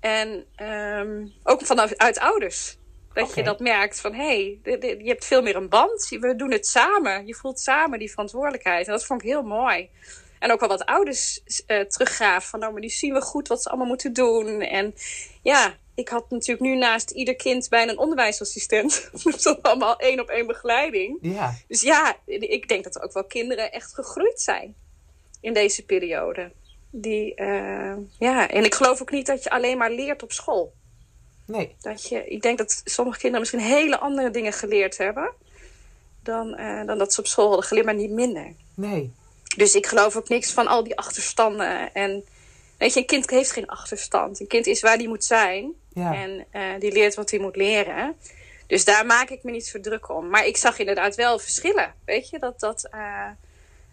En 0.00 0.46
um, 0.62 1.32
ook 1.42 1.66
vanuit 1.66 1.98
uit 1.98 2.18
ouders. 2.18 2.76
Dat 3.12 3.34
je 3.34 3.42
dat 3.42 3.60
merkt 3.60 4.00
van, 4.00 4.14
hé, 4.14 4.58
hey, 4.62 4.78
je 4.80 5.08
hebt 5.08 5.24
veel 5.24 5.42
meer 5.42 5.56
een 5.56 5.68
band. 5.68 6.08
We 6.08 6.36
doen 6.36 6.52
het 6.52 6.66
samen. 6.66 7.26
Je 7.26 7.34
voelt 7.34 7.60
samen 7.60 7.98
die 7.98 8.10
verantwoordelijkheid. 8.10 8.86
En 8.86 8.92
dat 8.92 9.06
vond 9.06 9.22
ik 9.22 9.28
heel 9.28 9.42
mooi. 9.42 9.90
En 10.42 10.52
ook 10.52 10.60
wel 10.60 10.68
wat 10.68 10.84
ouders 10.84 11.40
uh, 11.66 11.80
teruggaven 11.80 12.48
van, 12.48 12.60
nou, 12.60 12.72
maar 12.72 12.80
nu 12.80 12.88
zien 12.88 13.12
we 13.12 13.20
goed 13.20 13.48
wat 13.48 13.62
ze 13.62 13.68
allemaal 13.68 13.86
moeten 13.86 14.12
doen. 14.12 14.60
En 14.60 14.94
ja, 15.42 15.76
ik 15.94 16.08
had 16.08 16.30
natuurlijk 16.30 16.60
nu 16.60 16.76
naast 16.76 17.10
ieder 17.10 17.36
kind 17.36 17.68
bijna 17.68 17.92
een 17.92 17.98
onderwijsassistent. 17.98 19.10
Dus 19.24 19.42
dat 19.42 19.62
allemaal 19.62 19.96
één 19.96 20.20
op 20.20 20.28
één 20.28 20.46
begeleiding. 20.46 21.18
Ja. 21.20 21.54
Dus 21.68 21.80
ja, 21.80 22.16
ik 22.26 22.68
denk 22.68 22.84
dat 22.84 22.94
er 22.94 23.02
ook 23.02 23.12
wel 23.12 23.24
kinderen 23.24 23.72
echt 23.72 23.94
gegroeid 23.94 24.40
zijn 24.40 24.74
in 25.40 25.52
deze 25.52 25.84
periode. 25.84 26.52
Die, 26.90 27.40
uh, 27.40 27.96
ja, 28.18 28.48
en 28.48 28.64
ik 28.64 28.74
geloof 28.74 29.00
ook 29.00 29.10
niet 29.10 29.26
dat 29.26 29.42
je 29.42 29.50
alleen 29.50 29.78
maar 29.78 29.90
leert 29.90 30.22
op 30.22 30.32
school. 30.32 30.72
Nee. 31.46 31.74
Dat 31.80 32.08
je, 32.08 32.28
ik 32.28 32.42
denk 32.42 32.58
dat 32.58 32.80
sommige 32.84 33.18
kinderen 33.18 33.40
misschien 33.40 33.76
hele 33.76 33.98
andere 33.98 34.30
dingen 34.30 34.52
geleerd 34.52 34.98
hebben 34.98 35.32
dan, 36.22 36.60
uh, 36.60 36.86
dan 36.86 36.98
dat 36.98 37.12
ze 37.12 37.20
op 37.20 37.26
school 37.26 37.46
hadden 37.46 37.66
geleerd, 37.66 37.86
maar 37.86 37.94
niet 37.94 38.10
minder. 38.10 38.54
Nee. 38.74 39.12
Dus 39.56 39.74
ik 39.74 39.86
geloof 39.86 40.16
ook 40.16 40.28
niks 40.28 40.52
van 40.52 40.66
al 40.66 40.84
die 40.84 40.98
achterstanden. 40.98 41.94
En 41.94 42.24
weet 42.78 42.94
je, 42.94 43.00
een 43.00 43.06
kind 43.06 43.30
heeft 43.30 43.52
geen 43.52 43.66
achterstand. 43.66 44.40
Een 44.40 44.46
kind 44.46 44.66
is 44.66 44.80
waar 44.80 44.98
die 44.98 45.08
moet 45.08 45.24
zijn. 45.24 45.72
Ja. 45.94 46.14
En 46.14 46.44
uh, 46.52 46.62
die 46.78 46.92
leert 46.92 47.14
wat 47.14 47.30
hij 47.30 47.38
moet 47.38 47.56
leren. 47.56 48.16
Dus 48.66 48.84
daar 48.84 49.06
maak 49.06 49.30
ik 49.30 49.42
me 49.42 49.50
niet 49.50 49.66
zo 49.66 49.80
druk 49.80 50.08
om. 50.08 50.28
Maar 50.28 50.46
ik 50.46 50.56
zag 50.56 50.78
inderdaad 50.78 51.14
wel 51.14 51.38
verschillen. 51.38 51.94
Weet 52.04 52.28
je, 52.28 52.38
dat 52.38 52.60
dat. 52.60 52.88
Uh, 52.94 53.26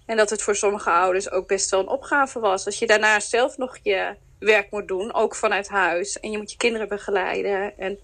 en 0.06 0.18
dat 0.18 0.30
het 0.30 0.42
voor 0.42 0.56
sommige 0.56 0.90
ouders 0.90 1.32
ook 1.32 1.48
best 1.48 1.70
wel 1.70 1.80
een 1.80 1.88
opgave 1.88 2.40
was. 2.40 2.66
Als 2.66 2.80
je 2.80 2.88
daarnaast 2.88 3.30
zelf 3.30 3.58
nog 3.58 3.78
je 3.84 4.16
werk 4.40 4.72
moet 4.72 4.88
doen, 4.88 5.14
ook 5.14 5.36
vanuit 5.36 5.68
huis. 5.68 6.20
En 6.20 6.32
je 6.32 6.38
moet 6.38 6.52
je 6.52 6.58
kinderen 6.58 6.88
begeleiden. 6.88 7.78
En 7.78 8.00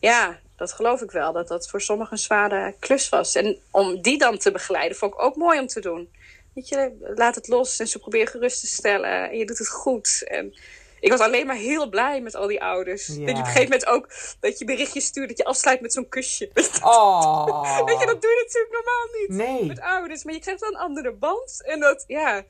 ja, 0.00 0.38
dat 0.56 0.72
geloof 0.72 1.00
ik 1.00 1.10
wel. 1.10 1.32
Dat 1.32 1.48
dat 1.48 1.68
voor 1.68 1.80
sommigen 1.80 2.12
een 2.12 2.18
zware 2.18 2.74
klus 2.78 3.08
was. 3.08 3.34
En 3.34 3.58
om 3.70 4.02
die 4.02 4.18
dan 4.18 4.38
te 4.38 4.50
begeleiden, 4.50 4.96
vond 4.96 5.12
ik 5.12 5.22
ook 5.22 5.36
mooi 5.36 5.58
om 5.58 5.66
te 5.66 5.80
doen. 5.80 6.08
Weet 6.54 6.68
je, 6.68 7.12
laat 7.14 7.34
het 7.34 7.48
los 7.48 7.78
en 7.78 7.88
ze 7.88 7.98
proberen 7.98 8.28
gerust 8.28 8.60
te 8.60 8.66
stellen. 8.66 9.30
En 9.30 9.38
je 9.38 9.46
doet 9.46 9.58
het 9.58 9.68
goed. 9.68 10.24
En 10.26 10.54
ik 11.00 11.10
was 11.10 11.20
alleen 11.20 11.46
maar 11.46 11.56
heel 11.56 11.88
blij 11.88 12.20
met 12.20 12.34
al 12.34 12.46
die 12.46 12.62
ouders. 12.62 13.06
Dat 13.06 13.16
je 13.16 13.22
op 13.22 13.28
een 13.28 13.36
gegeven 13.36 13.62
moment 13.62 13.86
ook 13.86 14.08
dat 14.40 14.58
je 14.58 14.64
berichtjes 14.64 15.04
stuurt 15.04 15.28
dat 15.28 15.38
je 15.38 15.44
afsluit 15.44 15.80
met 15.80 15.92
zo'n 15.92 16.08
kusje. 16.08 16.50
Oh. 16.82 17.84
Weet 17.84 18.00
je, 18.00 18.06
dat 18.06 18.22
doe 18.22 18.30
je 18.30 18.44
natuurlijk 18.46 18.72
normaal 18.72 19.06
niet 19.20 19.28
Nee. 19.28 19.66
met 19.66 19.80
ouders. 19.80 20.24
Maar 20.24 20.34
je 20.34 20.40
krijgt 20.40 20.60
wel 20.60 20.70
een 20.70 20.76
andere 20.78 21.12
band. 21.12 21.62
En 21.64 21.80
dat, 21.80 22.04
ja, 22.06 22.44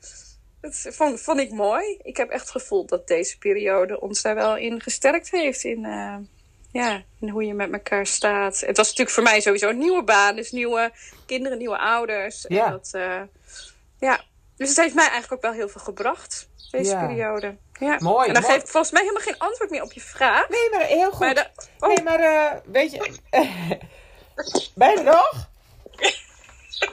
dat 0.61 0.85
vond, 0.89 1.21
vond 1.21 1.39
ik 1.39 1.51
mooi. 1.51 1.97
Ik 2.03 2.17
heb 2.17 2.29
echt 2.29 2.41
het 2.41 2.51
gevoel 2.51 2.85
dat 2.85 3.07
deze 3.07 3.37
periode 3.37 3.99
ons 3.99 4.21
daar 4.21 4.35
wel 4.35 4.57
in 4.57 4.81
gesterkt 4.81 5.31
heeft. 5.31 5.63
In, 5.63 5.85
eh, 5.85 6.15
ja, 6.71 7.03
in 7.19 7.29
hoe 7.29 7.45
je 7.45 7.53
met 7.53 7.71
elkaar 7.73 8.05
staat. 8.07 8.59
Het 8.59 8.77
was 8.77 8.87
natuurlijk 8.87 9.15
voor 9.15 9.23
mij 9.23 9.41
sowieso 9.41 9.69
een 9.69 9.77
nieuwe 9.77 10.03
baan. 10.03 10.35
Dus 10.35 10.51
nieuwe 10.51 10.91
kinderen, 11.25 11.57
nieuwe 11.57 11.77
ouders. 11.77 12.45
Ja. 12.47 12.65
En 12.65 12.71
dat, 12.71 12.89
eh, 12.91 13.21
ja. 14.05 14.21
Dus 14.55 14.69
het 14.69 14.77
heeft 14.77 14.95
mij 14.95 15.09
eigenlijk 15.09 15.33
ook 15.33 15.41
wel 15.41 15.51
heel 15.59 15.69
veel 15.69 15.81
gebracht. 15.81 16.47
Deze 16.71 16.89
Ja. 16.91 17.05
periode. 17.07 17.55
Ja. 17.79 17.97
Mooi, 17.99 18.27
En 18.27 18.33
dan 18.33 18.41
mooi. 18.41 18.53
geef 18.53 18.63
ik 18.63 18.69
volgens 18.69 18.91
mij 18.93 19.01
helemaal 19.01 19.23
geen 19.23 19.37
antwoord 19.37 19.69
meer 19.69 19.81
op 19.81 19.91
je 19.93 20.01
vraag. 20.01 20.49
Nee, 20.49 20.69
maar 20.71 20.81
heel 20.81 21.11
goed. 21.11 21.19
Maar 21.19 21.33
de, 21.35 21.47
oh, 21.79 21.87
Nee, 21.89 22.03
maar 22.03 22.19
eh, 22.19 22.59
weet 22.65 22.91
je... 22.91 22.97
ben 24.75 24.89
je 24.91 24.97
er 24.97 25.03
nog? 25.03 25.47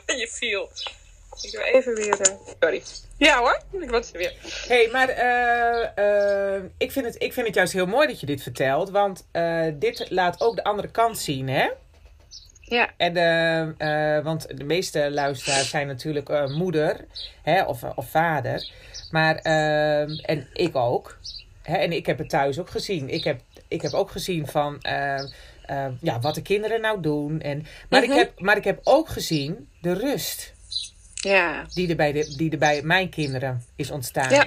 je 0.20 0.28
viel. 0.30 0.70
Ik 1.42 1.52
doe 1.52 1.62
even 1.62 1.94
weer... 1.94 2.20
eh, 2.20 2.36
sorry. 2.60 2.82
Ja 3.16 3.38
hoor, 3.38 3.62
ik 3.80 3.90
was 3.90 4.12
er 4.12 4.18
weer. 4.18 4.34
hey, 4.68 4.88
maar 4.92 5.08
eh, 5.08 6.54
eh, 6.56 6.62
ik, 6.78 6.92
vind 6.92 7.06
het, 7.06 7.22
ik 7.22 7.32
vind 7.32 7.46
het 7.46 7.54
juist 7.54 7.72
heel 7.72 7.86
mooi 7.86 8.06
dat 8.06 8.20
je 8.20 8.26
dit 8.26 8.42
vertelt. 8.42 8.90
Want 8.90 9.26
eh, 9.32 9.66
dit 9.74 10.06
laat 10.10 10.40
ook 10.40 10.56
de 10.56 10.64
andere 10.64 10.90
kant 10.90 11.18
zien, 11.18 11.48
hè? 11.48 11.70
Ja. 12.70 12.90
En, 12.96 13.16
eh, 13.16 14.16
eh, 14.16 14.24
want 14.24 14.58
de 14.58 14.64
meeste 14.64 15.10
luisteraars 15.10 15.68
zijn 15.70 15.86
natuurlijk 15.86 16.28
eh, 16.28 16.46
moeder 16.56 17.04
hè, 17.42 17.62
of, 17.62 17.82
of 17.94 18.10
vader. 18.10 18.70
Maar, 19.10 19.34
eh, 19.36 20.30
en 20.30 20.46
ik 20.52 20.76
ook. 20.76 21.18
Hè, 21.62 21.76
en 21.76 21.92
ik 21.92 22.06
heb 22.06 22.18
het 22.18 22.28
thuis 22.28 22.58
ook 22.58 22.70
gezien. 22.70 23.08
Ik 23.08 23.24
heb, 23.24 23.40
ik 23.68 23.82
heb 23.82 23.92
ook 23.92 24.10
gezien 24.10 24.46
van 24.46 24.80
eh, 24.80 25.18
eh, 25.66 25.86
ja, 26.00 26.20
wat 26.20 26.34
de 26.34 26.42
kinderen 26.42 26.80
nou 26.80 27.00
doen. 27.00 27.40
En, 27.40 27.66
maar, 27.88 28.02
Mhm. 28.02 28.10
ik 28.10 28.16
heb, 28.18 28.40
maar 28.40 28.56
ik 28.56 28.64
heb 28.64 28.80
ook 28.84 29.08
gezien 29.08 29.68
de 29.80 29.92
rust 29.92 30.52
Ja. 31.14 31.66
die 31.74 31.88
er 31.88 31.96
bij, 31.96 32.12
de, 32.12 32.34
die 32.36 32.50
er 32.50 32.58
bij 32.58 32.82
mijn 32.82 33.08
kinderen 33.08 33.64
is 33.76 33.90
ontstaan. 33.90 34.30
Ja. 34.30 34.46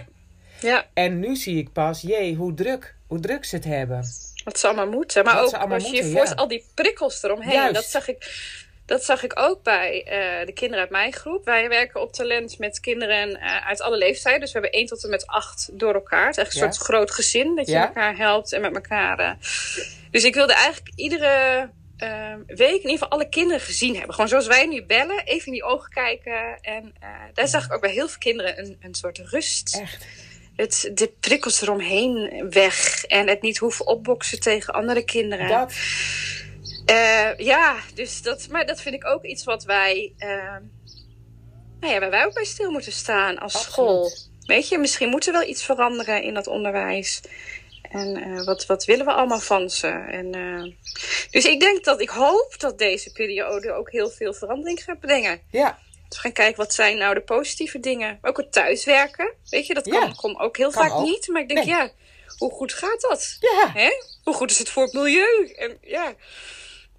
Ja, 0.61 0.85
En 0.93 1.19
nu 1.19 1.35
zie 1.35 1.57
ik 1.57 1.71
pas, 1.71 2.01
jee, 2.01 2.35
hoe 2.35 2.53
druk, 2.53 2.95
hoe 3.07 3.19
druk 3.19 3.45
ze 3.45 3.55
het 3.55 3.65
hebben. 3.65 4.03
Wat 4.43 4.59
ze 4.59 4.67
allemaal 4.67 4.87
moeten. 4.87 5.23
Maar 5.23 5.35
Wat 5.35 5.55
ook 5.55 5.71
als 5.71 5.89
je 5.89 5.95
je 5.95 6.03
voorstelt, 6.11 6.39
al 6.39 6.47
die 6.47 6.65
prikkels 6.75 7.23
eromheen. 7.23 7.51
Juist. 7.53 7.73
Dat 7.73 7.83
zag 7.85 8.07
ik, 8.07 8.31
dat 8.85 9.03
zag 9.03 9.23
ik 9.23 9.39
ook 9.39 9.63
bij 9.63 10.03
eh, 10.05 10.45
de 10.45 10.53
kinderen 10.53 10.79
uit 10.81 10.89
mijn 10.89 11.13
groep. 11.13 11.45
Wij 11.45 11.69
werken 11.69 12.01
op 12.01 12.13
talent 12.13 12.57
met 12.59 12.79
kinderen 12.79 13.39
eh, 13.39 13.67
uit 13.67 13.81
alle 13.81 13.97
leeftijden. 13.97 14.41
Dus 14.41 14.51
we 14.51 14.59
hebben 14.59 14.79
1 14.79 14.87
tot 14.87 15.03
en 15.03 15.09
met 15.09 15.27
8 15.27 15.69
door 15.79 15.93
elkaar. 15.93 16.25
Het 16.27 16.37
is 16.37 16.43
echt 16.43 16.55
een 16.55 16.61
Ja. 16.61 16.71
soort 16.71 16.85
groot 16.85 17.11
gezin 17.11 17.55
dat 17.55 17.65
je 17.65 17.71
Ja. 17.71 17.87
elkaar 17.87 18.17
helpt 18.17 18.53
en 18.53 18.61
met 18.61 18.75
elkaar. 18.75 19.19
eh. 19.19 19.31
Dus 20.11 20.23
ik 20.23 20.33
wilde 20.33 20.53
eigenlijk 20.53 20.95
iedere 20.95 21.69
eh, 21.97 22.33
week 22.47 22.59
in 22.69 22.75
ieder 22.75 22.91
geval 22.91 23.09
alle 23.09 23.29
kinderen 23.29 23.61
gezien 23.61 23.95
hebben. 23.95 24.13
Gewoon 24.13 24.29
zoals 24.29 24.47
wij 24.47 24.65
nu 24.65 24.83
bellen, 24.85 25.23
even 25.25 25.45
in 25.45 25.51
die 25.51 25.63
ogen 25.63 25.89
kijken. 25.89 26.57
En 26.61 26.93
daar 27.33 27.47
zag 27.47 27.65
ik 27.65 27.73
ook 27.73 27.81
bij 27.81 27.91
heel 27.91 28.07
veel 28.07 28.17
kinderen 28.19 28.59
een, 28.59 28.77
een 28.81 28.93
soort 28.95 29.17
rust 29.17 29.77
Echt. 29.81 30.05
Het, 30.55 30.91
de 30.93 31.13
prikkels 31.19 31.61
eromheen 31.61 32.45
weg. 32.49 33.05
En 33.05 33.27
het 33.27 33.41
niet 33.41 33.57
hoeven 33.57 33.87
opboksen 33.87 34.39
tegen 34.39 34.73
andere 34.73 35.03
kinderen. 35.03 35.47
Dat, 35.47 35.73
Eh, 36.85 37.37
ja, 37.37 37.75
dus 37.93 38.21
dat, 38.21 38.47
maar 38.49 38.65
dat 38.65 38.81
vind 38.81 38.95
ik 38.95 39.05
ook 39.05 39.23
iets 39.23 39.43
wat 39.43 39.63
wij, 39.63 40.13
eh, 40.17 40.55
nou 41.79 41.93
ja, 41.93 41.99
waar 41.99 42.09
wij 42.09 42.25
ook 42.25 42.33
bij 42.33 42.45
stil 42.45 42.71
moeten 42.71 42.91
staan 42.91 43.37
als 43.37 43.55
Absoluut. 43.55 43.73
school. 43.73 44.11
Weet 44.45 44.67
je, 44.67 44.77
misschien 44.77 45.09
moet 45.09 45.27
er 45.27 45.33
wel 45.33 45.47
iets 45.47 45.63
veranderen 45.63 46.23
in 46.23 46.33
dat 46.33 46.47
onderwijs. 46.47 47.21
En 47.81 48.15
eh, 48.15 48.45
wat, 48.45 48.65
wat 48.65 48.85
willen 48.85 49.05
we 49.05 49.11
allemaal 49.11 49.39
van 49.39 49.69
ze? 49.69 49.87
En, 49.87 50.31
dus 51.31 51.45
ik 51.45 51.59
denk 51.59 51.83
dat 51.83 52.01
ik 52.01 52.09
hoop 52.09 52.55
dat 52.57 52.77
deze 52.77 53.11
periode 53.11 53.71
ook 53.71 53.91
heel 53.91 54.09
veel 54.09 54.33
verandering 54.33 54.83
gaat 54.83 54.99
brengen. 54.99 55.41
ja, 55.51 55.79
Dus 56.13 56.21
we 56.21 56.27
gaan 56.27 56.43
kijken 56.45 56.57
wat 56.63 56.73
zijn 56.73 56.97
nou 56.97 57.13
de 57.13 57.21
positieve 57.21 57.79
dingen. 57.79 58.19
Ook 58.21 58.37
het 58.37 58.51
thuiswerken. 58.51 59.33
Weet 59.49 59.67
je, 59.67 59.73
dat 59.73 59.87
kan, 59.89 60.13
Ja. 60.33 60.39
ook 60.39 60.57
heel 60.57 60.71
Kan 60.71 60.83
vaak 60.83 60.93
ook. 60.97 61.05
niet. 61.05 61.27
Maar 61.27 61.41
ik 61.41 61.47
denk, 61.47 61.59
Nee. 61.65 61.75
ja, 61.75 61.91
hoe 62.37 62.51
goed 62.51 62.73
gaat 62.73 63.01
dat? 63.01 63.37
ja, 63.39 63.71
Hè? 63.73 63.89
Hoe 64.23 64.33
goed 64.33 64.51
is 64.51 64.57
het 64.59 64.69
voor 64.69 64.83
het 64.83 64.93
milieu? 64.93 65.51
En 65.55 65.77
ja, 65.81 66.07
dus 66.07 66.15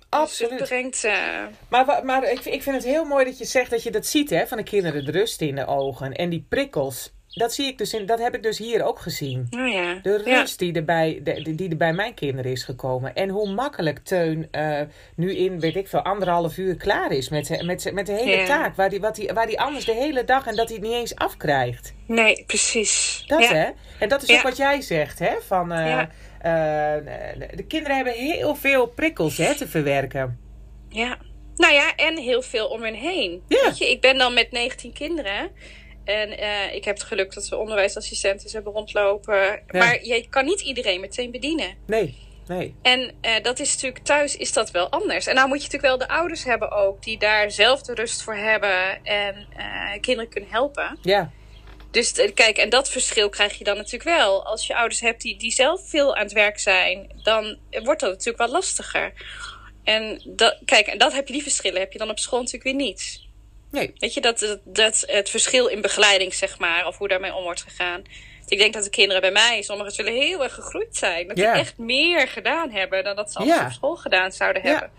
absoluut. 0.09 0.59
het 0.59 0.69
brengt. 0.69 1.05
eh, 1.05 1.43
Maar, 1.69 2.05
maar 2.05 2.31
ik, 2.31 2.45
ik 2.45 2.63
vind 2.63 2.77
het 2.77 2.85
heel 2.85 3.05
mooi 3.05 3.25
dat 3.25 3.39
je 3.39 3.45
zegt 3.45 3.71
dat 3.71 3.83
je 3.83 3.91
dat 3.91 4.07
ziet, 4.07 4.31
hè, 4.31 4.47
van 4.47 4.57
de 4.59 4.65
kinderen, 4.65 5.05
de 5.05 5.11
rust 5.11 5.41
in 5.41 5.55
de 5.55 5.67
ogen 5.67 6.13
en 6.13 6.29
die 6.29 6.47
prikkels. 6.49 7.13
Dat 7.35 7.55
zie 7.55 7.67
ik 7.67 7.79
dus 7.79 7.95
in, 7.95 8.07
dat 8.07 8.19
heb 8.19 8.35
ik 8.35 8.43
dus 8.43 8.59
hier 8.59 8.85
ook 8.85 8.99
gezien. 8.99 9.47
nou 9.51 9.69
ja. 9.69 9.99
De 10.03 10.23
ja. 10.25 10.39
rust 10.39 10.59
die, 10.59 10.73
er 10.73 10.85
bij, 10.85 11.21
de, 11.23 11.55
die 11.55 11.71
er 11.71 11.77
bij 11.77 11.93
mijn 11.93 12.15
kinderen 12.15 12.51
is 12.51 12.65
gekomen. 12.65 13.15
En 13.15 13.29
hoe 13.29 13.53
makkelijk 13.53 13.99
Teun 13.99 14.49
eh, 14.51 14.81
nu 15.17 15.37
in, 15.37 15.61
weet 15.61 15.77
ik 15.77 15.89
veel, 15.89 16.03
anderhalf 16.03 16.57
uur 16.59 16.77
klaar 16.77 17.13
is 17.13 17.29
met, 17.29 17.63
met, 17.65 17.91
met 17.93 18.07
de 18.07 18.13
hele 18.13 18.37
Ja. 18.37 18.47
taak. 18.47 18.77
Waar 18.77 18.91
die, 18.91 19.01
wat 19.01 19.15
die, 19.15 19.31
waar 19.33 19.47
die 19.47 19.61
anders 19.61 19.85
de 19.85 19.95
hele 19.95 20.25
dag 20.25 20.47
en 20.47 20.57
dat 20.57 20.69
hij 20.69 20.77
het 20.77 20.87
niet 20.87 20.95
eens 20.95 21.15
afkrijgt. 21.15 21.95
Nee, 22.07 22.45
precies. 22.47 23.25
Dat 23.27 23.49
hè? 23.49 23.69
En 23.99 24.09
dat 24.09 24.23
is 24.23 24.37
ook 24.37 24.43
wat 24.43 24.57
jij 24.57 24.81
zegt, 24.81 25.19
hè? 25.19 25.33
Van, 25.47 25.73
eh, 25.73 26.01
eh, 26.01 26.09
de 27.55 27.65
kinderen 27.69 27.97
hebben 27.97 28.13
heel 28.15 28.55
veel 28.55 28.87
prikkels 28.87 29.37
hè, 29.37 29.55
te 29.55 29.69
verwerken. 29.69 30.39
Ja. 30.89 31.19
Nou 31.57 31.73
ja, 31.75 31.95
en 31.97 32.19
heel 32.19 32.43
veel 32.43 32.67
om 32.67 32.83
hen 32.83 32.95
heen. 32.95 33.43
Weet 33.49 33.79
je, 33.79 33.91
ik 33.91 34.01
ben 34.01 34.19
dan 34.19 34.35
met 34.35 34.51
19 34.51 34.93
kinderen. 34.93 35.51
En 36.05 36.39
eh, 36.39 36.75
ik 36.75 36.85
heb 36.85 36.95
het 36.95 37.05
geluk 37.05 37.35
dat 37.35 37.49
we 37.49 37.57
onderwijsassistenten 37.57 38.51
hebben 38.51 38.73
rondlopen. 38.73 39.63
Maar 39.71 40.05
je 40.05 40.27
kan 40.29 40.45
niet 40.45 40.61
iedereen 40.61 41.01
meteen 41.01 41.31
bedienen. 41.31 41.77
Nee, 41.87 42.17
nee. 42.47 42.75
En 42.83 43.13
eh, 43.21 43.43
dat 43.43 43.61
is 43.61 43.75
natuurlijk 43.75 44.05
thuis 44.05 44.37
is 44.37 44.53
dat 44.53 44.71
wel 44.71 44.89
anders. 44.89 45.27
En 45.27 45.35
nou 45.35 45.49
moet 45.49 45.63
je 45.63 45.65
natuurlijk 45.65 45.99
wel 45.99 46.09
de 46.09 46.15
ouders 46.15 46.45
hebben 46.45 46.71
ook 46.71 47.03
die 47.03 47.19
daar 47.19 47.51
zelf 47.51 47.83
de 47.83 47.95
rust 47.95 48.23
voor 48.23 48.37
hebben 48.37 49.05
en 49.05 49.47
eh, 49.57 50.01
kinderen 50.01 50.31
kunnen 50.31 50.51
helpen. 50.51 50.99
Ja, 51.03 51.31
Dus 51.91 52.13
kijk, 52.35 52.59
en 52.59 52.69
dat 52.69 52.91
verschil 52.91 53.29
krijg 53.29 53.59
je 53.59 53.65
dan 53.65 53.77
natuurlijk 53.77 54.17
wel. 54.17 54.47
Als 54.47 54.67
je 54.67 54.77
ouders 54.77 55.01
hebt 55.01 55.23
die, 55.23 55.39
die 55.39 55.53
zelf 55.53 55.89
veel 55.89 56.17
aan 56.17 56.23
het 56.23 56.33
werk 56.33 56.59
zijn, 56.59 57.21
dan 57.23 57.59
wordt 57.71 58.01
dat 58.01 58.11
natuurlijk 58.11 58.39
wel 58.39 58.49
lastiger. 58.49 59.13
En 59.85 60.23
dat, 60.25 60.59
kijk, 60.65 60.87
en 60.87 60.99
dat 60.99 61.13
heb 61.13 61.27
je 61.27 61.33
die 61.33 61.43
verschillen 61.43 61.81
heb 61.81 61.93
je 61.93 61.99
dan 61.99 62.11
op 62.11 62.19
school 62.19 62.39
natuurlijk 62.39 62.65
weer 62.65 62.87
niet. 62.87 63.24
Nee. 63.75 63.93
Weet 63.99 64.15
je, 64.15 64.21
dat, 64.21 64.39
dat, 64.39 64.61
dat 64.65 65.05
het 65.07 65.31
verschil 65.31 65.67
in 65.67 65.81
begeleiding, 65.81 66.35
zeg 66.35 66.59
maar, 66.59 66.87
of 66.87 66.99
hoe 66.99 67.09
daarmee 67.09 67.35
om 67.35 67.43
wordt 67.43 67.63
gegaan. 67.63 68.03
Ik 68.49 68.59
denk 68.59 68.75
dat 68.75 68.85
de 68.85 68.91
kinderen 68.91 69.21
bij 69.23 69.33
mij, 69.33 69.63
sommigen 69.63 69.93
zullen 69.93 70.13
heel 70.13 70.43
erg 70.43 70.55
gegroeid 70.55 70.97
zijn. 70.97 71.29
Dat 71.29 71.37
Ja. 71.39 71.53
die 71.53 71.61
echt 71.61 71.79
meer 71.79 72.29
gedaan 72.29 72.71
hebben 72.71 73.05
dan 73.05 73.17
dat 73.17 73.33
ze 73.33 73.39
anders 73.39 73.61
op 73.61 73.71
school 73.73 73.97
gedaan 73.97 74.33
zouden 74.33 74.63
hebben. 74.63 74.91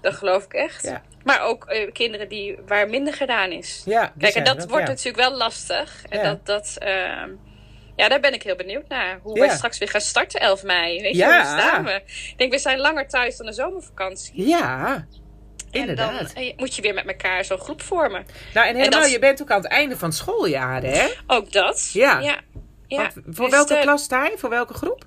Dat 0.00 0.14
geloof 0.14 0.44
ik 0.44 0.52
echt. 0.52 0.92
Maar 1.24 1.40
ook 1.40 1.64
eh, 1.66 1.92
kinderen 1.92 2.28
die, 2.28 2.56
waar 2.66 2.88
minder 2.88 3.14
gedaan 3.14 3.50
is. 3.52 3.82
Ja, 3.84 4.12
Kijk, 4.18 4.34
en 4.34 4.44
dat 4.44 4.66
wordt 4.66 4.86
natuurlijk 4.86 5.16
wel 5.16 5.36
lastig. 5.36 6.04
En 6.08 6.18
Ja. 6.18 6.24
dat, 6.24 6.46
dat 6.46 6.76
ehm, 6.78 7.30
ja, 7.96 8.08
daar 8.08 8.20
ben 8.20 8.32
ik 8.34 8.42
heel 8.42 8.56
benieuwd 8.56 8.88
naar. 8.88 9.18
Hoe 9.22 9.36
Ja. 9.38 9.46
wij 9.46 9.56
straks 9.56 9.78
weer 9.78 9.88
gaan 9.88 10.00
starten 10.00 10.40
11 10.40 10.62
mei. 10.62 11.00
Weet 11.02 11.12
je, 11.12 11.18
Ja. 11.18 11.36
hoe 11.50 11.60
staan 11.60 11.84
we? 11.84 12.02
Ik 12.06 12.34
denk, 12.36 12.52
we 12.52 12.58
zijn 12.58 12.78
langer 12.78 13.08
thuis 13.08 13.36
dan 13.36 13.46
de 13.46 13.52
zomervakantie. 13.52 14.46
Ja, 14.46 15.06
En 15.70 15.80
inderdaad. 15.80 16.34
dan 16.34 16.42
eh, 16.44 16.52
moet 16.56 16.74
je 16.76 16.82
weer 16.82 16.94
met 16.94 17.06
elkaar 17.06 17.44
zo'n 17.44 17.58
groep 17.58 17.82
vormen. 17.82 18.26
nou, 18.54 18.66
en 18.68 18.76
helemaal, 18.76 19.00
dat- 19.00 19.10
je 19.10 19.18
bent 19.18 19.42
ook 19.42 19.50
aan 19.50 19.62
het 19.62 19.70
einde 19.70 19.96
van 19.96 20.08
het 20.08 20.18
schooljaar, 20.18 20.82
hè? 20.82 21.06
Ook 21.26 21.52
dat. 21.52 21.90
Ja. 21.92 22.18
Ja. 22.20 22.40
ja. 22.86 22.96
Want 22.98 23.12
voor 23.30 23.44
Dus 23.44 23.54
welke 23.54 23.74
de- 23.74 23.80
klas 23.80 24.02
sta 24.02 24.24
je? 24.26 24.38
Voor 24.38 24.50
welke 24.50 24.74
groep? 24.74 25.04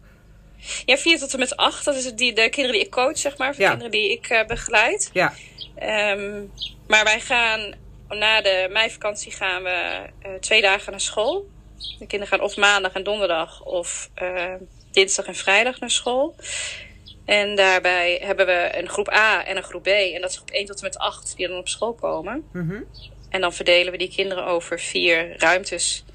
Ja, 0.86 0.98
4 0.98 1.20
tot 1.20 1.34
en 1.34 1.40
met 1.40 1.56
8. 1.56 1.86
Dat 1.86 1.96
is 1.96 2.06
het 2.06 2.18
die, 2.18 2.34
de 2.34 2.50
kinderen 2.50 2.72
die 2.72 2.86
ik 2.86 2.92
coach, 2.92 3.18
zeg 3.18 3.38
maar. 3.38 3.52
De 3.56 3.62
Ja. 3.62 3.68
kinderen 3.70 3.92
die 3.92 4.12
ik 4.12 4.28
eh, 4.30 4.46
begeleid. 4.46 5.10
Ja, 5.14 5.34
Ehm, 5.76 6.42
maar 6.88 7.04
wij 7.04 7.20
gaan 7.20 7.74
na 8.10 8.42
de 8.42 8.68
meivakantie 8.72 9.32
gaan 9.32 9.64
we 9.64 9.70
eh, 10.22 10.32
twee 10.40 10.62
dagen 10.62 10.92
naar 10.92 11.02
school. 11.02 11.50
De 12.00 12.08
kinderen 12.08 12.28
gaan 12.28 12.42
of 12.42 12.58
maandag 12.58 12.94
en 12.94 13.04
donderdag 13.04 13.64
of 13.64 14.10
dinsdag 14.92 15.26
en 15.26 15.36
vrijdag 15.36 15.80
naar 15.80 15.90
school. 15.90 16.36
En 17.32 17.56
daarbij 17.56 18.20
hebben 18.24 18.46
we 18.46 18.70
een 18.74 18.90
groep 18.90 19.12
A 19.12 19.46
en 19.46 19.58
een 19.58 19.64
groep 19.64 19.84
B. 19.84 19.88
En 19.88 20.22
dat 20.22 20.30
is 20.30 20.36
groep 20.36 20.50
1 20.50 20.66
tot 20.66 20.78
en 20.78 20.84
met 20.84 20.98
8 20.98 21.38
die 21.38 21.48
dan 21.48 21.58
op 21.58 21.68
school 21.68 21.94
komen. 21.94 22.44
Mhm. 22.54 22.82
En 23.30 23.42
dan 23.42 23.54
verdelen 23.54 23.92
we 23.92 23.98
die 23.98 24.10
kinderen 24.10 24.46
over 24.46 24.80
vier 24.80 25.38
ruimtes. 25.38 26.06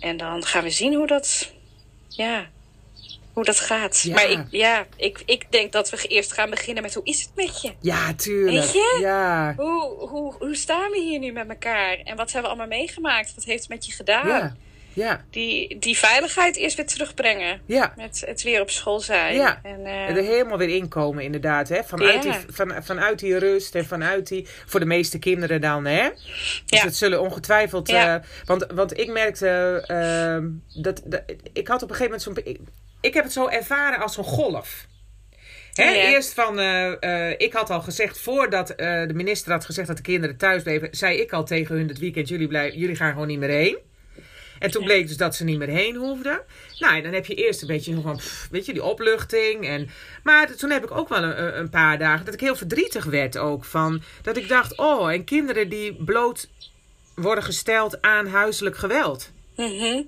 En 0.00 0.16
dan 0.16 0.44
gaan 0.44 0.62
we 0.62 0.70
zien 0.70 0.94
hoe 0.94 1.06
dat, 1.06 1.52
ja, 2.08 2.46
hoe 3.32 3.44
dat 3.44 3.60
gaat. 3.60 4.00
Ja. 4.00 4.14
Maar 4.14 4.30
ik, 4.30 4.46
ja, 4.50 4.86
ik, 4.96 5.22
ik 5.26 5.52
denk 5.52 5.72
dat 5.72 5.90
we 5.90 6.06
eerst 6.06 6.32
gaan 6.32 6.50
beginnen 6.50 6.82
met 6.82 6.94
hoe 6.94 7.04
is 7.04 7.20
het 7.20 7.30
met 7.34 7.62
je? 7.62 7.72
ja 7.80 8.14
tuurlijk. 8.14 8.64
Weet 8.64 8.72
je? 8.72 8.98
Ja, 9.00 9.54
Hoe, 9.56 10.08
hoe, 10.08 10.34
hoe 10.38 10.54
staan 10.56 10.90
we 10.90 11.00
hier 11.00 11.18
nu 11.18 11.32
met 11.32 11.48
elkaar? 11.48 11.98
En 12.04 12.16
wat 12.16 12.32
hebben 12.32 12.50
we 12.50 12.56
allemaal 12.56 12.78
meegemaakt? 12.78 13.34
Wat 13.34 13.44
heeft 13.44 13.60
het 13.60 13.68
met 13.68 13.86
je 13.86 13.92
gedaan? 13.92 14.28
ja. 14.28 14.56
Ja, 14.94 15.24
die, 15.30 15.78
die 15.78 15.98
veiligheid 15.98 16.56
eerst 16.56 16.76
weer 16.76 16.86
terugbrengen. 16.86 17.60
ja. 17.66 17.92
Met 17.96 18.22
het 18.26 18.42
weer 18.42 18.60
op 18.60 18.70
school 18.70 19.00
zijn. 19.00 19.34
Ja. 19.34 19.60
En, 19.62 19.86
eh, 19.86 20.08
Er 20.08 20.22
helemaal 20.22 20.58
weer 20.58 20.68
inkomen, 20.76 21.24
inderdaad. 21.24 21.68
Hè? 21.68 21.84
Vanuit, 21.84 22.22
die, 22.22 22.32
van, 22.48 22.72
vanuit 22.84 23.18
die 23.18 23.38
rust 23.38 23.74
en 23.74 23.86
vanuit 23.86 24.28
die. 24.28 24.46
Voor 24.66 24.80
de 24.80 24.86
meeste 24.86 25.18
kinderen 25.18 25.60
dan, 25.60 25.84
hè? 25.84 26.08
Dus 26.10 26.62
Ja. 26.66 26.84
het 26.84 26.96
zullen 26.96 27.20
ongetwijfeld. 27.20 27.88
Eh, 27.88 28.14
want, 28.44 28.66
want 28.74 28.98
ik 28.98 29.08
merkte. 29.08 29.82
ehm, 29.86 30.48
dat, 30.82 31.02
dat. 31.04 31.22
Ik 31.52 31.68
had 31.68 31.82
op 31.82 31.90
een 31.90 31.96
gegeven 31.96 32.18
moment 32.20 32.44
zo'n. 32.44 32.52
Ik, 32.54 32.60
ik 33.00 33.14
heb 33.14 33.24
het 33.24 33.32
zo 33.32 33.48
ervaren 33.48 34.00
als 34.00 34.16
een 34.16 34.24
golf. 34.24 34.86
Hè, 35.74 35.84
Ja. 35.90 36.10
Eerst 36.10 36.32
van, 36.34 36.58
eh, 36.58 37.30
ik 37.36 37.52
had 37.52 37.70
al 37.70 37.80
gezegd, 37.80 38.18
voordat 38.20 38.66
de 38.76 39.10
minister 39.14 39.52
had 39.52 39.64
gezegd 39.64 39.86
dat 39.88 39.96
de 39.96 40.02
kinderen 40.02 40.36
thuis 40.36 40.62
bleven, 40.62 40.88
zei 40.90 41.18
ik 41.20 41.32
al 41.32 41.44
tegen 41.44 41.76
hun 41.76 41.86
dit 41.86 41.98
weekend, 41.98 42.28
jullie, 42.28 42.48
blijven, 42.48 42.78
jullie 42.78 42.96
gaan 42.96 43.12
gewoon 43.12 43.26
niet 43.26 43.38
meer 43.38 43.48
heen. 43.48 43.78
En 44.58 44.70
toen 44.70 44.84
bleek 44.84 45.08
dus 45.08 45.16
dat 45.16 45.34
ze 45.34 45.44
niet 45.44 45.58
meer 45.58 45.68
heen 45.68 45.96
hoefden. 45.96 46.40
Nou, 46.78 46.96
en 46.96 47.02
dan 47.02 47.12
heb 47.12 47.26
je 47.26 47.34
eerst 47.34 47.60
een 47.62 47.66
beetje 47.66 48.00
van, 48.00 48.16
pff, 48.16 48.48
weet 48.50 48.66
je, 48.66 48.72
die 48.72 48.82
opluchting. 48.84 49.66
En, 49.66 49.88
maar 50.22 50.54
toen 50.54 50.70
heb 50.70 50.84
ik 50.84 50.90
ook 50.90 51.08
wel 51.08 51.22
een, 51.22 51.58
een 51.58 51.70
paar 51.70 51.98
dagen 51.98 52.24
dat 52.24 52.34
ik 52.34 52.40
heel 52.40 52.56
verdrietig 52.56 53.04
werd 53.04 53.38
ook. 53.38 53.64
Van, 53.64 54.02
dat 54.22 54.36
ik 54.36 54.48
dacht, 54.48 54.78
oh, 54.78 55.12
en 55.12 55.24
kinderen 55.24 55.68
die 55.68 56.04
bloot 56.04 56.48
worden 57.14 57.44
gesteld 57.44 58.02
aan 58.02 58.26
huiselijk 58.26 58.76
geweld. 58.76 59.30
mhm. 59.56 60.02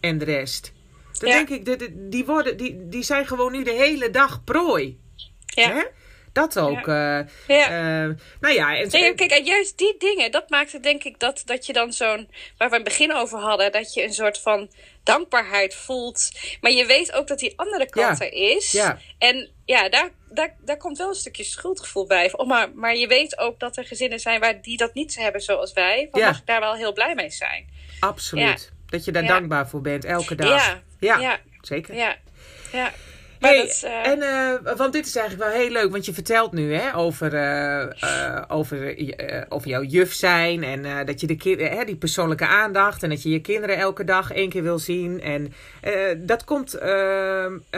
En 0.00 0.18
de 0.18 0.24
rest. 0.24 0.72
Dan 1.18 1.28
Ja. 1.30 1.34
denk 1.36 1.48
ik, 1.48 1.64
die, 1.64 1.76
die- 1.76 2.08
die, 2.08 2.24
worden, 2.24 2.56
die, 2.56 2.88
die 2.88 3.02
zijn 3.02 3.26
gewoon 3.26 3.52
nu 3.52 3.64
de 3.64 3.72
hele 3.72 4.10
dag 4.10 4.44
prooi. 4.44 4.98
Ja. 5.46 5.72
Hè? 5.72 5.82
Dat 6.34 6.58
ook. 6.58 6.88
eh, 6.88 7.20
Ja. 7.46 7.66
eh, 7.66 8.10
nou 8.40 8.54
ja, 8.54 8.76
en, 8.76 8.88
Nee, 8.90 9.14
kijk, 9.14 9.30
en 9.30 9.44
juist 9.44 9.78
die 9.78 9.94
dingen, 9.98 10.30
dat 10.30 10.50
maakt 10.50 10.72
het 10.72 10.82
denk 10.82 11.04
ik 11.04 11.18
dat, 11.18 11.42
dat 11.44 11.66
je 11.66 11.72
dan 11.72 11.92
zo'n, 11.92 12.28
waar 12.58 12.70
we 12.70 12.76
in 12.76 12.80
het 12.80 12.84
begin 12.84 13.14
over 13.14 13.38
hadden, 13.38 13.72
dat 13.72 13.94
je 13.94 14.02
een 14.02 14.12
soort 14.12 14.38
van 14.40 14.70
dankbaarheid 15.02 15.74
voelt. 15.74 16.30
Maar 16.60 16.70
je 16.70 16.86
weet 16.86 17.12
ook 17.12 17.26
dat 17.26 17.38
die 17.38 17.52
andere 17.58 17.88
kant 17.90 18.18
Ja. 18.18 18.24
er 18.26 18.32
is. 18.32 18.72
Ja. 18.72 18.98
En 19.18 19.50
ja, 19.64 19.88
daar, 19.88 20.10
daar, 20.30 20.54
daar 20.64 20.76
komt 20.76 20.98
wel 20.98 21.08
een 21.08 21.14
stukje 21.14 21.44
schuldgevoel 21.44 22.06
bij. 22.06 22.32
Oh, 22.32 22.46
maar, 22.46 22.70
maar 22.74 22.96
je 22.96 23.06
weet 23.06 23.38
ook 23.38 23.60
dat 23.60 23.76
er 23.76 23.84
gezinnen 23.84 24.20
zijn 24.20 24.40
waar 24.40 24.62
die 24.62 24.76
dat 24.76 24.94
niet 24.94 25.16
hebben 25.16 25.40
zoals 25.40 25.72
wij. 25.72 26.08
Dan 26.10 26.20
Ja. 26.20 26.26
mag 26.28 26.38
ik 26.38 26.46
daar 26.46 26.60
wel 26.60 26.74
heel 26.74 26.92
blij 26.92 27.14
mee 27.14 27.30
zijn. 27.30 27.68
absoluut. 28.00 28.72
Dat 28.86 29.04
je 29.04 29.12
daar 29.12 29.26
dankbaar 29.26 29.68
voor 29.68 29.80
bent, 29.80 30.04
elke 30.04 30.34
dag. 30.34 30.80
Ja. 31.00 31.40
zeker. 31.60 31.94
Ja. 31.94 32.16
Ja. 32.72 32.92
Hey, 33.40 33.56
dat, 33.56 33.82
eh, 33.84 34.06
en, 34.06 34.22
eh, 34.22 34.76
want 34.76 34.92
dit 34.92 35.06
is 35.06 35.16
eigenlijk 35.16 35.50
wel 35.50 35.60
heel 35.60 35.70
leuk, 35.70 35.90
want 35.90 36.06
je 36.06 36.14
vertelt 36.14 36.52
nu 36.52 36.74
hè, 36.74 36.96
over, 36.96 37.34
eh, 37.34 38.42
over, 38.48 38.96
over 39.48 39.68
jouw 39.68 39.82
juf 39.82 40.12
zijn 40.12 40.62
en 40.64 41.06
dat 41.06 41.20
je 41.20 41.26
de 41.26 41.82
die 41.86 41.96
persoonlijke 41.96 42.46
aandacht 42.46 43.02
en 43.02 43.08
dat 43.08 43.22
je 43.22 43.30
je 43.30 43.40
kinderen 43.40 43.76
elke 43.76 44.04
dag 44.04 44.32
één 44.32 44.48
keer 44.48 44.62
wil 44.62 44.78
zien. 44.78 45.20
En 45.20 45.52
dat 46.16 46.44
komt 46.44 46.78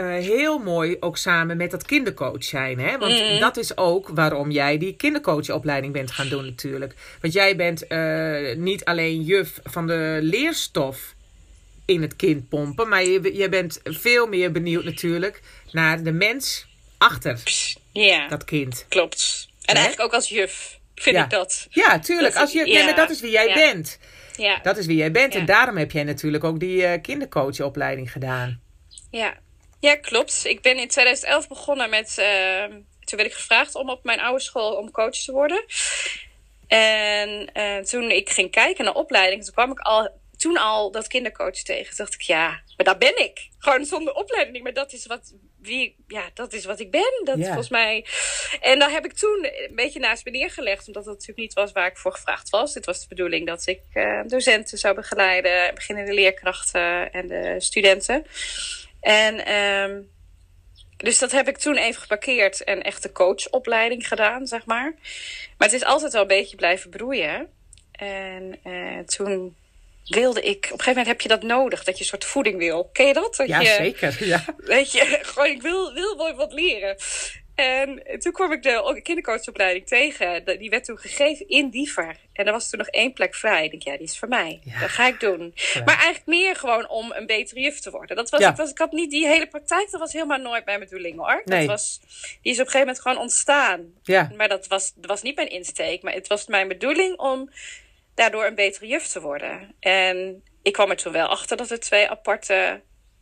heel 0.03 0.57
mooi 0.57 0.97
ook 0.99 1.17
samen 1.17 1.57
met 1.57 1.71
dat 1.71 1.85
kindercoach 1.85 2.43
zijn. 2.43 2.79
Hè? 2.79 2.97
Want 2.97 3.13
Mhm. 3.13 3.39
dat 3.39 3.57
is 3.57 3.77
ook 3.77 4.09
waarom 4.13 4.51
jij 4.51 4.77
die 4.77 4.95
kindercoachopleiding 4.95 5.93
bent 5.93 6.11
gaan 6.11 6.27
doen 6.29 6.45
natuurlijk. 6.45 6.93
Want 7.21 7.33
jij 7.33 7.55
bent 7.55 7.85
niet 8.57 8.85
alleen 8.85 9.21
juf 9.21 9.59
van 9.63 9.87
de 9.87 10.19
leerstof 10.21 11.15
in 11.87 12.01
het 12.01 12.15
kind 12.15 12.49
pompen. 12.49 12.89
Maar 12.89 13.03
je, 13.03 13.35
je 13.35 13.49
bent 13.49 13.79
veel 13.83 14.27
meer 14.27 14.51
benieuwd 14.51 14.83
natuurlijk 14.83 15.41
naar 15.71 16.03
de 16.03 16.11
mens 16.11 16.67
achter 16.97 17.39
ja, 17.93 18.27
dat 18.27 18.45
kind. 18.45 18.85
klopt. 18.89 19.47
En 19.65 19.75
eigenlijk 19.75 20.05
ook 20.07 20.13
als 20.13 20.29
juf 20.29 20.79
vind 20.95 21.15
Ja. 21.15 21.23
ik 21.23 21.29
dat. 21.29 21.67
Ja, 21.69 21.99
tuurlijk. 21.99 22.33
Dat- 22.33 22.41
Als 22.41 22.51
je, 22.51 22.59
ja, 22.59 22.73
nee, 22.73 22.83
maar 22.83 22.95
dat 22.95 23.09
is 23.09 23.21
wie 23.21 23.31
jij 23.31 23.53
bent. 23.53 23.99
Ja. 24.35 24.59
Dat 24.61 24.77
is 24.77 24.85
wie 24.85 24.97
jij 24.97 25.11
bent. 25.11 25.35
En 25.35 25.45
daarom 25.45 25.77
heb 25.77 25.91
jij 25.91 26.03
natuurlijk 26.03 26.43
ook 26.43 26.59
die 26.59 26.85
eh 26.85 27.01
kindercoachopleiding 27.01 28.11
gedaan. 28.11 28.61
Ja. 29.11 29.37
ja, 29.79 29.95
klopt. 29.95 30.45
Ik 30.45 30.61
ben 30.61 30.77
in 30.77 30.87
2011 30.87 31.47
begonnen 31.47 31.89
met. 31.89 32.17
eh, 32.17 32.63
toen 33.03 33.17
werd 33.17 33.29
ik 33.29 33.35
gevraagd 33.35 33.75
om 33.75 33.89
op 33.89 34.03
mijn 34.03 34.19
oude 34.19 34.41
school 34.43 34.73
om 34.75 34.91
coach 34.91 35.15
te 35.17 35.31
worden. 35.31 35.63
En 36.67 37.49
eh, 37.53 37.77
toen 37.77 38.11
ik 38.11 38.29
ging 38.29 38.51
kijken 38.51 38.85
naar 38.85 38.93
opleiding, 38.93 39.43
toen 39.43 39.53
kwam 39.53 39.71
ik 39.71 39.79
al, 39.79 40.09
toen 40.37 40.57
al 40.57 40.91
dat 40.91 41.07
kindercoach 41.07 41.61
tegen. 41.61 41.95
Toen 41.95 42.05
dacht 42.05 42.13
ik, 42.13 42.21
ja, 42.21 42.61
maar 42.77 42.85
daar 42.85 42.97
ben 42.97 43.23
ik. 43.23 43.49
Gewoon 43.57 43.85
zonder 43.85 44.13
opleiding. 44.13 44.63
Maar 44.63 44.73
dat 44.73 44.93
is 44.93 45.05
wat, 45.05 45.33
wie, 45.61 45.95
ja, 46.07 46.29
dat 46.33 46.53
is 46.53 46.65
wat 46.65 46.79
ik 46.79 46.91
ben. 46.91 47.21
Dat 47.23 47.45
volgens 47.45 47.69
mij. 47.69 48.05
En 48.61 48.79
daar 48.79 48.91
heb 48.91 49.05
ik 49.05 49.13
toen 49.13 49.47
een 49.67 49.75
beetje 49.75 49.99
naast 49.99 50.25
me 50.25 50.31
neergelegd, 50.31 50.87
omdat 50.87 51.03
dat 51.03 51.13
natuurlijk 51.13 51.39
niet 51.39 51.53
was 51.53 51.71
waar 51.71 51.87
ik 51.87 51.97
voor 51.97 52.13
gevraagd 52.13 52.49
was. 52.49 52.73
Het 52.73 52.85
was 52.85 53.01
de 53.01 53.07
bedoeling 53.07 53.47
dat 53.47 53.67
ik 53.67 53.81
eh, 53.93 54.21
docenten 54.27 54.77
zou 54.77 54.95
begeleiden, 54.95 55.75
beginnende 55.75 56.13
leerkrachten 56.13 57.11
en 57.11 57.27
de 57.27 57.55
studenten. 57.57 58.25
En 59.01 59.45
ehm, 59.45 60.01
dus 60.97 61.19
dat 61.19 61.31
heb 61.31 61.47
ik 61.47 61.57
toen 61.57 61.77
even 61.77 62.01
geparkeerd 62.01 62.63
en 62.63 62.81
echt 62.81 63.03
de 63.03 63.11
coachopleiding 63.11 64.07
gedaan, 64.07 64.47
zeg 64.47 64.65
maar. 64.65 64.93
Maar 65.57 65.67
het 65.67 65.73
is 65.73 65.83
altijd 65.83 66.13
wel 66.13 66.21
een 66.21 66.27
beetje 66.27 66.55
blijven 66.55 66.89
broeien. 66.89 67.49
En 67.91 68.59
eh, 68.63 68.99
toen 68.99 69.55
wilde 70.07 70.41
ik... 70.41 70.57
Op 70.57 70.63
een 70.63 70.69
gegeven 70.69 70.87
moment 70.87 71.07
heb 71.07 71.21
je 71.21 71.27
dat 71.27 71.43
nodig, 71.43 71.83
dat 71.83 71.95
je 71.97 72.03
een 72.03 72.09
soort 72.09 72.25
voeding 72.25 72.57
wil. 72.57 72.89
Ken 72.93 73.07
je 73.07 73.13
dat? 73.13 73.35
dat 73.35 73.47
Ja, 73.47 73.59
je, 73.59 73.67
zeker. 73.67 74.17
Ja. 74.19 74.45
Weet 74.57 74.91
je, 74.91 75.19
gewoon 75.21 75.49
ik 75.49 75.61
wil, 75.61 75.93
wil 75.93 76.17
wel 76.17 76.35
wat 76.35 76.53
leren. 76.53 76.97
En 77.55 78.03
toen 78.19 78.31
kwam 78.31 78.51
ik 78.51 78.63
de 78.63 78.99
kindercoachopleiding 79.03 79.87
tegen. 79.87 80.45
Die 80.59 80.69
werd 80.69 80.85
toen 80.85 80.97
gegeven 80.97 81.47
in 81.47 81.69
Diever. 81.69 82.15
En 82.33 82.45
er 82.45 82.51
was 82.51 82.69
toen 82.69 82.79
nog 82.79 82.87
één 82.87 83.13
plek 83.13 83.35
vrij. 83.35 83.63
Ik 83.63 83.69
denk, 83.69 83.83
ja, 83.83 83.97
die 83.97 84.07
is 84.07 84.17
voor 84.19 84.27
mij. 84.27 84.59
Ja. 84.63 84.79
Dat 84.79 84.89
ga 84.89 85.07
ik 85.07 85.19
doen. 85.19 85.53
Maar 85.85 85.95
eigenlijk 85.95 86.25
meer 86.25 86.55
gewoon 86.55 86.89
om 86.89 87.11
een 87.11 87.25
betere 87.25 87.59
juf 87.59 87.79
te 87.79 87.91
worden. 87.91 88.15
Dat 88.15 88.29
was, 88.29 88.39
Ja. 88.39 88.49
ik, 88.49 88.55
was, 88.55 88.69
ik 88.69 88.77
had 88.77 88.91
niet 88.91 89.11
die 89.11 89.27
hele 89.27 89.47
praktijk. 89.47 89.91
Dat 89.91 89.99
was 89.99 90.13
helemaal 90.13 90.37
nooit 90.37 90.65
mijn 90.65 90.79
bedoeling 90.79 91.17
hoor. 91.17 91.41
Nee. 91.45 91.59
Dat 91.59 91.67
was, 91.67 91.99
die 92.41 92.51
is 92.51 92.59
op 92.59 92.65
een 92.65 92.71
gegeven 92.71 92.79
moment 92.79 92.99
gewoon 92.99 93.17
ontstaan. 93.17 93.85
Ja. 94.03 94.31
Maar 94.35 94.47
dat 94.47 94.67
was, 94.67 94.93
dat 94.95 95.05
was 95.05 95.21
niet 95.21 95.35
mijn 95.35 95.49
insteek. 95.49 96.01
Maar 96.01 96.13
het 96.13 96.27
was 96.27 96.47
mijn 96.47 96.67
bedoeling 96.67 97.17
om 97.17 97.49
daardoor 98.17 98.45
een 98.45 98.55
betere 98.55 98.87
juf 98.87 99.07
te 99.07 99.21
worden. 99.21 99.75
En 99.79 100.43
ik 100.61 100.73
kwam 100.73 100.89
er 100.89 100.95
toen 100.95 101.11
wel 101.11 101.27
achter 101.27 101.57
dat 101.57 101.71
er 101.71 101.79
twee 101.79 102.09
aparte 102.09 102.81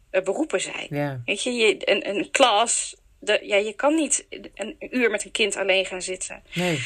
eh, 0.09 0.21
beroepen 0.21 0.61
zijn. 0.61 1.21
Weet 1.25 1.43
je, 1.43 1.51
je 1.51 1.89
een, 1.89 2.09
een 2.09 2.31
klas. 2.31 2.95
De, 3.19 3.39
ja, 3.41 3.55
je 3.55 3.73
kan 3.73 3.95
niet 3.95 4.25
een 4.53 4.75
uur 4.79 5.09
met 5.09 5.25
een 5.25 5.31
kind 5.31 5.55
alleen 5.55 5.85
gaan 5.85 6.01
zitten. 6.01 6.43
Nee. 6.53 6.79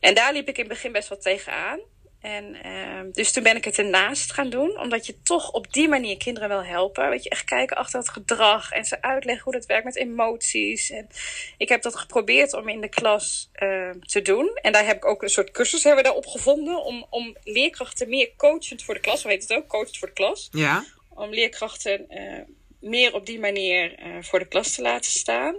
En 0.00 0.14
daar 0.14 0.32
liep 0.32 0.48
ik 0.48 0.58
in 0.58 0.64
het 0.64 0.72
begin 0.72 0.92
best 0.92 1.08
wel 1.08 1.18
tegenaan. 1.18 1.80
En 2.26 2.62
ehm, 2.62 3.10
dus 3.12 3.32
toen 3.32 3.42
ben 3.42 3.56
ik 3.56 3.64
het 3.64 3.78
ernaast 3.78 4.32
gaan 4.32 4.50
doen. 4.50 4.78
Omdat 4.78 5.06
je 5.06 5.22
toch 5.22 5.52
op 5.52 5.72
die 5.72 5.88
manier 5.88 6.16
kinderen 6.16 6.48
wil 6.48 6.64
helpen. 6.64 7.10
Weet 7.10 7.22
je, 7.22 7.30
echt 7.30 7.44
kijken 7.44 7.76
achter 7.76 7.98
het 7.98 8.08
gedrag. 8.08 8.70
En 8.70 8.84
ze 8.84 9.02
uitleggen 9.02 9.44
hoe 9.44 9.52
dat 9.52 9.66
werkt 9.66 9.84
met 9.84 9.96
emoties. 9.96 10.90
En 10.90 11.08
ik 11.56 11.68
heb 11.68 11.82
dat 11.82 11.96
geprobeerd 11.96 12.52
om 12.52 12.68
in 12.68 12.80
de 12.80 12.88
klas 12.88 13.50
ehm, 13.52 14.00
te 14.00 14.22
doen. 14.22 14.58
En 14.62 14.72
daar 14.72 14.86
heb 14.86 14.96
ik 14.96 15.04
ook 15.04 15.22
een 15.22 15.28
soort 15.28 15.50
cursus 15.50 15.84
hebben 15.84 16.02
we 16.02 16.08
daarop 16.08 16.26
gevonden. 16.26 16.84
Om, 16.84 17.06
om 17.10 17.36
leerkrachten 17.44 18.08
meer 18.08 18.30
coachend 18.36 18.82
voor 18.82 18.94
de 18.94 19.00
klas. 19.00 19.22
Hoe 19.22 19.32
heet 19.32 19.42
het 19.42 19.52
ook? 19.52 19.68
Coachend 19.68 19.98
voor 19.98 20.08
de 20.08 20.14
klas 20.14 20.48
Ja. 20.52 20.84
om 21.08 21.30
leerkrachten 21.30 22.08
eh, 22.08 22.40
meer 22.80 23.14
op 23.14 23.26
die 23.26 23.38
manier 23.38 23.94
eh, 23.94 24.08
voor 24.20 24.38
de 24.38 24.48
klas 24.48 24.74
te 24.74 24.82
laten 24.82 25.10
staan. 25.10 25.54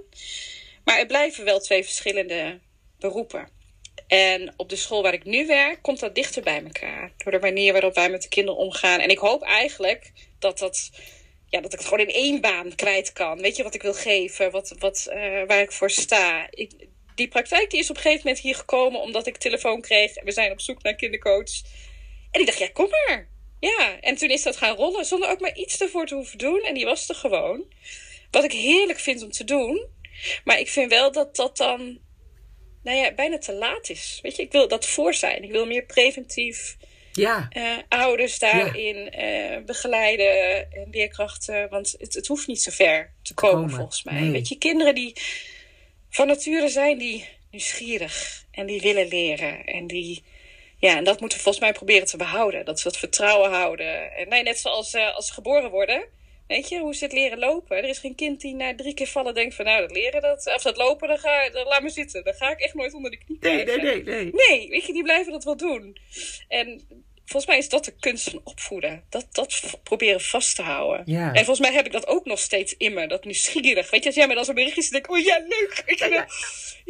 Maar 0.83 0.97
het 0.97 1.07
blijven 1.07 1.45
wel 1.45 1.59
twee 1.59 1.83
verschillende 1.83 2.59
beroepen. 2.99 3.56
En 4.07 4.53
op 4.57 4.69
de 4.69 4.75
school 4.75 5.01
waar 5.01 5.13
ik 5.13 5.25
nu 5.25 5.47
werk, 5.47 5.81
komt 5.81 5.99
dat 5.99 6.15
dichter 6.15 6.43
bij 6.43 6.63
elkaar. 6.63 7.11
Door 7.17 7.31
de 7.31 7.39
manier 7.39 7.71
waarop 7.71 7.95
wij 7.95 8.09
met 8.09 8.21
de 8.21 8.29
kinderen 8.29 8.59
omgaan. 8.59 8.99
En 8.99 9.09
ik 9.09 9.17
hoop 9.17 9.41
eigenlijk 9.41 10.11
dat, 10.39 10.59
dat, 10.59 10.89
ja, 11.49 11.61
dat 11.61 11.73
ik 11.73 11.79
het 11.79 11.87
gewoon 11.87 12.07
in 12.07 12.13
één 12.13 12.41
baan 12.41 12.75
kwijt 12.75 13.13
kan. 13.13 13.41
Weet 13.41 13.55
je 13.55 13.63
wat 13.63 13.75
ik 13.75 13.81
wil 13.81 13.93
geven, 13.93 14.51
wat, 14.51 14.75
wat, 14.79 15.07
eh, 15.09 15.43
waar 15.47 15.61
ik 15.61 15.71
voor 15.71 15.89
sta. 15.89 16.47
Ik, 16.49 16.71
die 17.15 17.27
praktijk 17.27 17.69
die 17.69 17.79
is 17.79 17.89
op 17.89 17.95
een 17.95 18.01
gegeven 18.01 18.25
moment 18.25 18.43
hier 18.43 18.55
gekomen 18.55 19.01
omdat 19.01 19.27
ik 19.27 19.37
telefoon 19.37 19.81
kreeg. 19.81 20.15
En 20.15 20.25
we 20.25 20.31
zijn 20.31 20.51
op 20.51 20.61
zoek 20.61 20.83
naar 20.83 20.95
kindercoach. 20.95 21.61
En 22.31 22.39
ik 22.39 22.45
dacht, 22.45 22.59
ja, 22.59 22.69
kom 22.73 22.89
maar. 22.89 23.27
Ja, 23.59 23.99
en 23.99 24.15
toen 24.15 24.29
is 24.29 24.43
dat 24.43 24.57
gaan 24.57 24.75
rollen 24.75 25.05
zonder 25.05 25.29
ook 25.29 25.39
maar 25.39 25.55
iets 25.55 25.81
ervoor 25.81 26.05
te 26.05 26.15
hoeven 26.15 26.37
doen. 26.37 26.61
En 26.61 26.73
die 26.73 26.85
was 26.85 27.09
er 27.09 27.15
gewoon. 27.15 27.63
Wat 28.31 28.43
ik 28.43 28.51
heerlijk 28.51 28.99
vind 28.99 29.23
om 29.23 29.31
te 29.31 29.43
doen. 29.43 29.87
Maar 30.43 30.59
ik 30.59 30.69
vind 30.69 30.91
wel 30.91 31.11
dat 31.11 31.35
dat 31.35 31.57
dan, 31.57 31.99
nou 32.87 32.99
ja, 32.99 33.11
bijna 33.11 33.37
te 33.37 33.53
laat 33.53 33.89
is. 33.89 34.19
Weet 34.21 34.35
je, 34.35 34.41
ik 34.41 34.51
wil 34.51 34.67
dat 34.67 34.85
voor 34.85 35.13
zijn. 35.13 35.43
Ik 35.43 35.51
wil 35.51 35.65
meer 35.65 35.83
preventief 35.85 36.77
Ja. 37.13 37.47
eh, 37.49 37.63
ouders 37.89 38.39
daarin 38.39 39.11
eh, 39.11 39.57
begeleiden 39.65 40.71
en 40.71 40.87
leerkrachten. 40.91 41.69
Want 41.69 41.95
het, 41.97 42.13
het 42.13 42.27
hoeft 42.27 42.47
niet 42.47 42.61
zo 42.61 42.71
ver 42.71 43.13
te 43.21 43.33
komen, 43.33 43.55
komen, 43.59 43.75
volgens 43.75 44.03
mij. 44.03 44.19
nee. 44.19 44.31
Weet 44.31 44.47
je, 44.47 44.57
kinderen 44.57 44.95
die 44.95 45.13
van 46.09 46.27
nature 46.27 46.69
zijn 46.69 46.97
die 46.97 47.25
nieuwsgierig 47.51 48.45
en 48.51 48.65
die 48.65 48.81
willen 48.81 49.07
leren 49.07 49.65
en 49.65 49.87
die 49.87 50.23
ja, 50.79 50.97
en 50.97 51.03
dat 51.03 51.19
moeten 51.19 51.37
we 51.37 51.43
volgens 51.43 51.63
mij 51.63 51.73
proberen 51.73 52.07
te 52.07 52.17
behouden. 52.17 52.65
Dat 52.65 52.77
ze 52.79 52.83
dat 52.83 52.97
vertrouwen 52.97 53.51
houden. 53.51 54.15
En 54.15 54.29
nee, 54.29 54.43
net 54.43 54.59
zoals 54.59 54.93
eh, 54.93 55.15
als 55.15 55.27
ze 55.27 55.33
geboren 55.33 55.69
worden. 55.69 56.05
Weet 56.47 56.69
je, 56.69 56.79
hoe 56.79 56.95
ze 56.95 57.03
het 57.03 57.13
leren 57.13 57.39
lopen. 57.39 57.77
Er 57.77 57.83
is 57.83 57.97
geen 57.99 58.15
kind 58.15 58.41
die 58.41 58.55
na 58.55 58.75
drie 58.75 58.93
keer 58.93 59.07
vallen 59.07 59.33
denkt 59.33 59.55
van... 59.55 59.65
nou, 59.65 59.81
dat 59.81 59.91
leren, 59.91 60.21
dat, 60.21 60.51
of 60.55 60.61
dat 60.61 60.77
lopen, 60.77 61.07
dan 61.07 61.17
ga, 61.19 61.49
dan 61.49 61.65
laat 61.67 61.81
me 61.81 61.89
zitten. 61.89 62.23
Dan 62.23 62.33
ga 62.33 62.49
ik 62.51 62.59
echt 62.59 62.73
nooit 62.73 62.93
onder 62.93 63.11
de 63.11 63.17
knie 63.17 63.37
Nee, 63.39 63.63
krijgen. 63.63 63.85
nee, 63.85 64.03
nee, 64.03 64.23
nee. 64.23 64.33
Nee, 64.47 64.69
weet 64.69 64.85
je, 64.85 64.93
die 64.93 65.03
blijven 65.03 65.31
dat 65.31 65.43
wel 65.43 65.57
doen. 65.57 65.97
En 66.47 66.81
volgens 67.25 67.45
mij 67.45 67.57
is 67.57 67.69
dat 67.69 67.85
de 67.85 67.93
kunst 67.99 68.29
van 68.29 68.41
opvoeden. 68.43 69.03
Dat, 69.09 69.27
dat 69.31 69.79
proberen 69.83 70.21
vast 70.21 70.55
te 70.55 70.61
houden. 70.61 71.03
Ja. 71.05 71.27
En 71.27 71.45
volgens 71.45 71.59
mij 71.67 71.73
heb 71.75 71.85
ik 71.85 71.91
dat 71.91 72.07
ook 72.07 72.25
nog 72.25 72.39
steeds 72.39 72.75
in 72.77 72.93
me. 72.93 73.07
Dat 73.07 73.25
nieuwsgierig. 73.25 73.89
Weet 73.89 74.01
je, 74.01 74.07
als 74.07 74.15
jij 74.17 74.27
me 74.27 74.35
dan 74.35 74.45
zo'n 74.45 74.55
berichtje 74.55 74.81
ziet, 74.81 74.91
denk 74.91 75.05
ik, 75.05 75.11
oh 75.11 75.19
ja, 75.19 75.37
leuk. 75.47 75.83
Weet 75.85 75.99
je, 75.99 76.09
wel. 76.09 76.25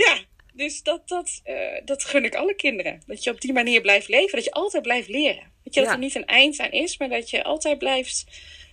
ja, 0.06 0.18
dus 0.54 0.84
dat, 0.84 1.08
dat, 1.08 1.42
eh, 1.44 1.56
dat 1.86 2.04
gun 2.04 2.26
ik 2.26 2.36
alle 2.36 2.56
kinderen. 2.56 3.02
Dat 3.06 3.24
je 3.24 3.32
op 3.32 3.42
die 3.42 3.54
manier 3.54 3.82
blijft 3.82 4.08
leven. 4.08 4.36
Dat 4.36 4.44
je 4.46 4.52
altijd 4.52 4.84
blijft 4.84 5.08
leren. 5.08 5.52
Weet 5.64 5.74
je, 5.74 5.80
dat 5.80 5.90
Ja. 5.90 5.92
er 5.96 6.00
niet 6.02 6.16
een 6.16 6.26
eind 6.26 6.60
aan 6.60 6.72
is, 6.72 6.98
maar 6.98 7.10
dat 7.10 7.30
je 7.30 7.44
altijd 7.44 7.78
blijft 7.78 8.26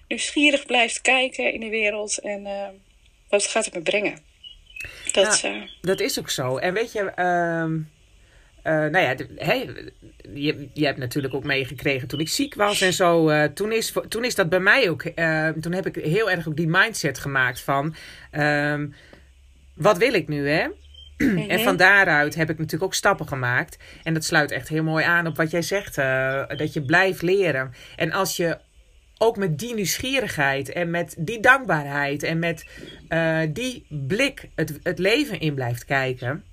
nieuwsgierig 0.09 0.67
blijft 0.67 1.01
kijken 1.01 1.53
in 1.53 1.61
de 1.61 1.69
wereld. 1.69 2.19
En 2.19 2.47
eh, 2.47 2.69
wat 3.29 3.47
gaat 3.47 3.65
het 3.65 3.75
me 3.75 3.83
brengen? 3.83 4.19
Dat, 5.13 5.41
eh, 5.45 5.63
Dat 5.81 6.01
is 6.01 6.19
ook 6.19 6.31
zo. 6.31 6.57
En 6.57 6.75
weet 6.75 6.93
je, 6.93 7.01
ehm, 7.01 7.79
eh, 8.63 8.73
nou 8.73 8.99
ja, 8.99 9.15
de- 9.15 9.29
hè, 9.37 9.65
je, 10.35 10.69
je 10.75 10.85
hebt 10.87 10.99
natuurlijk 10.99 11.35
ook 11.35 11.45
meegekregen 11.45 12.09
toen 12.09 12.21
ik 12.21 12.29
ziek 12.29 12.55
was 12.55 12.81
en 12.81 12.93
zo. 12.93 13.31
toen, 13.53 13.73
is, 13.73 13.93
toen 14.09 14.25
is 14.25 14.35
dat 14.35 14.49
bij 14.49 14.61
mij 14.61 14.91
ook, 14.91 15.03
eh, 15.03 15.49
toen 15.49 15.73
heb 15.73 15.87
ik 15.87 16.05
heel 16.05 16.31
erg 16.31 16.49
ook 16.49 16.57
die 16.57 16.69
mindset 16.69 17.19
gemaakt 17.19 17.61
van, 17.61 17.95
ehm, 18.31 18.87
wat 19.75 19.99
wil 19.99 20.13
ik 20.15 20.29
nu 20.29 20.49
hè? 20.49 20.67
En 21.49 21.61
van 21.61 21.77
daaruit 21.77 22.35
heb 22.35 22.51
ik 22.51 22.57
natuurlijk 22.59 22.85
ook 22.85 22.95
stappen 22.95 23.29
gemaakt. 23.29 23.77
En 24.03 24.15
dat 24.15 24.25
sluit 24.25 24.51
echt 24.51 24.69
heel 24.69 24.83
mooi 24.83 25.05
aan 25.05 25.27
op 25.27 25.37
wat 25.37 25.51
jij 25.51 25.63
zegt. 25.63 25.95
dat 26.59 26.73
je 26.73 26.83
blijft 26.87 27.23
leren. 27.23 27.73
En 27.97 28.13
als 28.13 28.37
je 28.37 28.59
ook 29.25 29.37
met 29.37 29.59
die 29.59 29.75
nieuwsgierigheid 29.75 30.73
en 30.73 30.91
met 30.91 31.15
die 31.19 31.41
dankbaarheid 31.41 32.23
en 32.23 32.39
met 32.39 32.67
eh, 33.09 33.41
die 33.49 33.87
blik 33.89 34.49
het, 34.55 34.79
het 34.83 34.99
leven 34.99 35.41
in 35.41 35.55
blijft 35.55 35.85
kijken. 35.85 36.45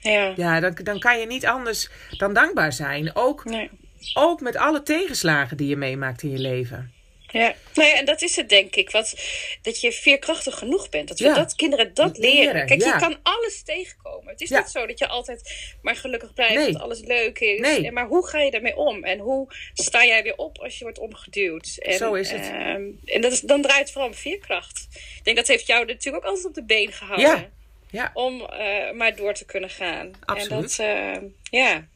ja. 0.00 0.32
Ja, 0.36 0.60
dan, 0.60 0.74
dan 0.82 0.98
kan 0.98 1.18
je 1.20 1.26
niet 1.26 1.46
anders 1.46 1.90
dan 2.16 2.32
dankbaar 2.34 2.72
zijn. 2.72 3.10
Ook, 3.16 3.44
Nee. 3.44 3.70
ook 4.14 4.40
met 4.40 4.56
alle 4.56 4.82
tegenslagen 4.82 5.56
die 5.56 5.68
je 5.68 5.76
meemaakt 5.76 6.22
in 6.22 6.30
je 6.30 6.38
leven. 6.38 6.92
Ja, 7.32 7.54
nou 7.74 7.88
ja, 7.88 7.94
en 7.96 8.04
dat 8.04 8.22
is 8.22 8.36
het 8.36 8.48
denk 8.48 8.76
ik. 8.76 8.90
Wat, 8.90 9.14
dat 9.62 9.80
je 9.80 9.92
veerkrachtig 9.92 10.58
genoeg 10.58 10.88
bent. 10.88 11.08
Dat 11.08 11.18
we 11.18 11.24
Ja. 11.24 11.34
dat 11.34 11.54
kinderen 11.54 11.94
dat 11.94 12.18
leren. 12.18 12.44
Leren, 12.52 12.66
Kijk, 12.66 12.80
ja. 12.82 12.92
je 12.94 13.00
kan 13.00 13.18
alles 13.22 13.62
tegenkomen. 13.62 14.28
Het 14.30 14.40
is 14.40 14.50
niet 14.50 14.68
zo 14.68 14.86
dat 14.86 14.98
je 14.98 15.08
altijd 15.08 15.54
maar 15.82 15.96
gelukkig 15.96 16.34
blijft. 16.34 16.54
Nee. 16.54 16.72
Dat 16.72 16.82
alles 16.82 17.00
leuk 17.00 17.38
is. 17.38 17.60
Nee. 17.60 17.86
En 17.86 17.92
Maar 17.92 18.06
hoe 18.06 18.26
ga 18.26 18.40
je 18.40 18.50
daarmee 18.50 18.76
om? 18.76 19.04
En 19.04 19.18
hoe 19.18 19.46
sta 19.74 20.04
jij 20.04 20.22
weer 20.22 20.36
op 20.36 20.58
als 20.58 20.78
je 20.78 20.84
wordt 20.84 20.98
omgeduwd? 20.98 21.76
En, 21.78 21.92
Zo 21.96 22.14
is 22.14 22.30
het. 22.30 22.40
ehm, 22.50 22.82
en 23.04 23.20
dat 23.20 23.32
is, 23.32 23.40
dan 23.40 23.62
draait 23.62 23.80
het 23.80 23.90
vooral 23.90 24.08
om 24.10 24.14
veerkracht. 24.16 24.86
Ik 25.16 25.20
denk 25.24 25.36
dat 25.36 25.46
heeft 25.46 25.66
jou 25.66 25.84
natuurlijk 25.86 26.24
ook 26.24 26.28
altijd 26.30 26.46
op 26.46 26.54
de 26.54 26.64
been 26.64 26.92
gehouden. 26.92 27.28
Ja. 27.28 27.48
Ja. 27.90 28.10
Om 28.14 28.40
eh, 28.44 28.90
maar 28.92 29.16
door 29.16 29.34
te 29.34 29.44
kunnen 29.44 29.70
gaan. 29.70 30.10
Absoluut. 30.24 30.50
En 30.52 30.60
dat, 30.60 30.78
eh, 30.78 31.28
ja. 31.60 31.86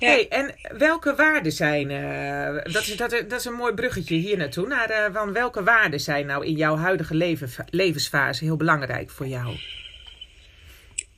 Ja. 0.00 0.08
Hey, 0.08 0.28
en 0.28 0.54
welke 0.78 1.14
waarden 1.14 1.52
zijn, 1.52 1.90
eh, 1.90 2.72
dat, 2.72 2.82
is, 2.82 2.96
dat, 2.96 3.10
dat 3.10 3.32
is 3.32 3.44
een 3.44 3.52
mooi 3.52 3.74
bruggetje 3.74 4.14
hier 4.14 4.36
naartoe, 4.36 4.66
naar 4.66 4.90
eh, 4.90 5.14
van 5.14 5.32
welke 5.32 5.62
waarden 5.62 6.00
zijn 6.00 6.26
nou 6.26 6.46
in 6.46 6.52
jouw 6.52 6.76
huidige 6.76 7.14
leven, 7.14 7.50
levensfase 7.70 8.44
heel 8.44 8.56
belangrijk 8.56 9.10
voor 9.10 9.26
jou? 9.26 9.56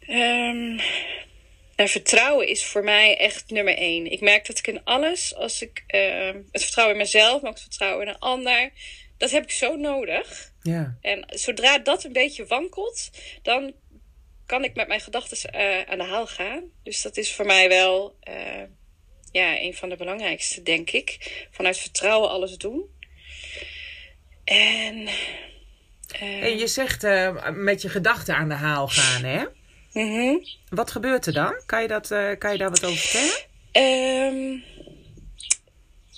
Ehm, 0.06 0.74
nou, 1.76 1.88
vertrouwen 1.88 2.48
is 2.48 2.64
voor 2.64 2.84
mij 2.84 3.16
echt 3.16 3.50
nummer 3.50 3.76
één. 3.76 4.12
Ik 4.12 4.20
merk 4.20 4.46
dat 4.46 4.58
ik 4.58 4.66
in 4.66 4.84
alles, 4.84 5.34
als 5.34 5.62
ik 5.62 5.84
ehm, 5.86 6.36
het 6.52 6.62
vertrouwen 6.62 6.96
in 6.96 7.02
mezelf, 7.02 7.42
maar 7.42 7.50
ook 7.50 7.56
het 7.56 7.66
vertrouwen 7.66 8.06
in 8.06 8.12
een 8.12 8.18
ander, 8.18 8.70
dat 9.16 9.30
heb 9.30 9.42
ik 9.42 9.50
zo 9.50 9.76
nodig. 9.76 10.52
Ja, 10.62 10.96
En 11.00 11.24
zodra 11.26 11.78
dat 11.78 12.04
een 12.04 12.12
beetje 12.12 12.46
wankelt, 12.46 13.10
dan 13.42 13.72
kan 14.52 14.64
ik 14.64 14.74
met 14.74 14.88
mijn 14.88 15.00
gedachten 15.00 15.52
eh, 15.52 15.92
aan 15.92 15.98
de 15.98 16.04
haal 16.04 16.26
gaan. 16.26 16.62
Dus 16.82 17.02
dat 17.02 17.16
is 17.16 17.34
voor 17.34 17.46
mij 17.46 17.68
wel 17.68 18.16
eh, 18.20 18.62
ja, 19.30 19.60
een 19.60 19.74
van 19.74 19.88
de 19.88 19.96
belangrijkste, 19.96 20.62
denk 20.62 20.90
ik. 20.90 21.46
Vanuit 21.50 21.78
vertrouwen 21.78 22.30
alles 22.30 22.56
doen. 22.56 22.84
En. 24.44 25.08
eh, 26.20 26.42
en 26.42 26.58
je 26.58 26.66
zegt 26.66 27.02
met 27.54 27.82
je 27.82 27.88
gedachten 27.88 28.36
aan 28.36 28.48
de 28.48 28.54
haal 28.54 28.88
gaan, 28.88 29.24
hè? 29.24 29.44
mhm. 29.92 30.36
Wat 30.68 30.90
gebeurt 30.90 31.26
er 31.26 31.32
dan? 31.32 31.62
Kan 31.66 31.82
je, 31.82 31.88
dat, 31.88 32.08
kan 32.38 32.52
je 32.52 32.58
daar 32.58 32.70
wat 32.70 32.84
over 32.84 32.98
vertellen? 32.98 33.50
Ehm, 33.72 34.58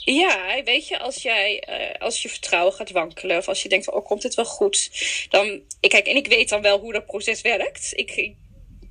ja, 0.05 0.63
weet 0.65 0.89
je, 0.89 0.99
als 0.99 1.23
jij 1.23 1.61
eh, 1.61 2.01
als 2.01 2.23
je 2.23 2.29
vertrouwen 2.29 2.73
gaat 2.73 2.91
wankelen, 2.91 3.37
of 3.37 3.49
als 3.49 3.63
je 3.63 3.69
denkt, 3.69 3.91
oh, 3.91 4.05
komt 4.05 4.23
dit 4.23 4.35
wel 4.35 4.45
goed? 4.45 4.91
Dan, 5.29 5.63
ik, 5.81 5.91
kijk, 5.91 6.07
en 6.07 6.17
ik 6.17 6.27
weet 6.27 6.49
dan 6.49 6.63
wel 6.63 6.79
hoe 6.79 6.93
dat 6.93 7.07
proces 7.07 7.41
werkt. 7.41 7.93
Ik, 7.95 8.11
ik 8.11 8.35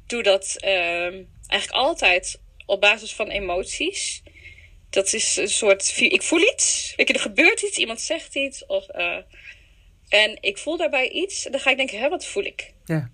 doe 0.07 0.23
dat 0.23 0.55
ehm, 0.59 1.23
eigenlijk 1.47 1.85
altijd 1.85 2.39
op 2.65 2.81
basis 2.81 3.13
van 3.13 3.29
emoties. 3.29 4.23
Dat 4.89 5.13
is 5.13 5.35
een 5.35 5.49
soort, 5.49 5.93
ik 5.97 6.21
voel 6.21 6.41
iets, 6.41 6.93
weet 6.95 7.07
je, 7.07 7.13
er 7.13 7.19
gebeurt 7.19 7.61
iets, 7.61 7.77
iemand 7.77 8.01
zegt 8.01 8.35
iets, 8.35 8.65
of, 8.65 8.87
eh, 8.87 9.17
en 10.09 10.37
ik 10.41 10.57
voel 10.57 10.77
daarbij 10.77 11.09
iets, 11.09 11.45
en 11.45 11.51
dan 11.51 11.61
ga 11.61 11.69
ik 11.69 11.77
denken, 11.77 11.99
hè, 11.99 12.09
wat 12.09 12.25
voel 12.25 12.43
ik? 12.43 12.73
Ja, 12.85 13.11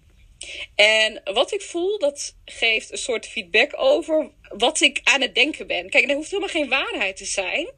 En 0.75 1.21
wat 1.23 1.53
ik 1.53 1.61
voel, 1.61 1.99
dat 1.99 2.35
geeft 2.45 2.91
een 2.91 2.97
soort 2.97 3.27
feedback 3.27 3.73
over 3.75 4.31
wat 4.57 4.81
ik 4.81 5.01
aan 5.03 5.21
het 5.21 5.35
denken 5.35 5.67
ben. 5.67 5.89
Kijk, 5.89 6.09
er 6.09 6.15
hoeft 6.15 6.31
helemaal 6.31 6.53
geen 6.53 6.69
waarheid 6.69 7.17
te 7.17 7.25
zijn. 7.25 7.69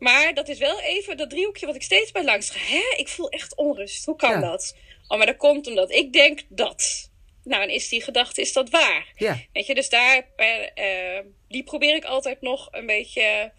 Maar 0.00 0.34
dat 0.34 0.48
is 0.48 0.58
wel 0.58 0.80
even 0.80 1.16
dat 1.16 1.30
driehoekje 1.30 1.66
wat 1.66 1.74
ik 1.74 1.82
steeds 1.82 2.12
bij 2.12 2.24
langs 2.24 2.50
ga. 2.50 2.58
Hè, 2.74 2.94
ik 2.96 3.08
voel 3.08 3.28
echt 3.28 3.54
onrust. 3.56 4.04
Hoe 4.04 4.16
kan 4.16 4.30
Ja. 4.30 4.40
dat? 4.40 4.76
Oh, 5.08 5.16
maar 5.18 5.26
dat 5.26 5.36
komt 5.36 5.66
omdat 5.66 5.90
ik 5.90 6.12
denk 6.12 6.40
dat. 6.48 7.10
Nou, 7.44 7.62
en 7.62 7.68
is 7.68 7.88
die 7.88 8.02
gedachte, 8.02 8.40
is 8.40 8.52
dat 8.52 8.70
waar? 8.70 9.12
ja, 9.16 9.38
Weet 9.52 9.66
je, 9.66 9.74
dus 9.74 9.88
daar, 9.88 10.26
eh, 10.36 11.16
eh, 11.18 11.24
die 11.48 11.64
probeer 11.64 11.94
ik 11.94 12.04
altijd 12.04 12.40
nog 12.40 12.68
een 12.70 12.86
beetje, 12.86 13.52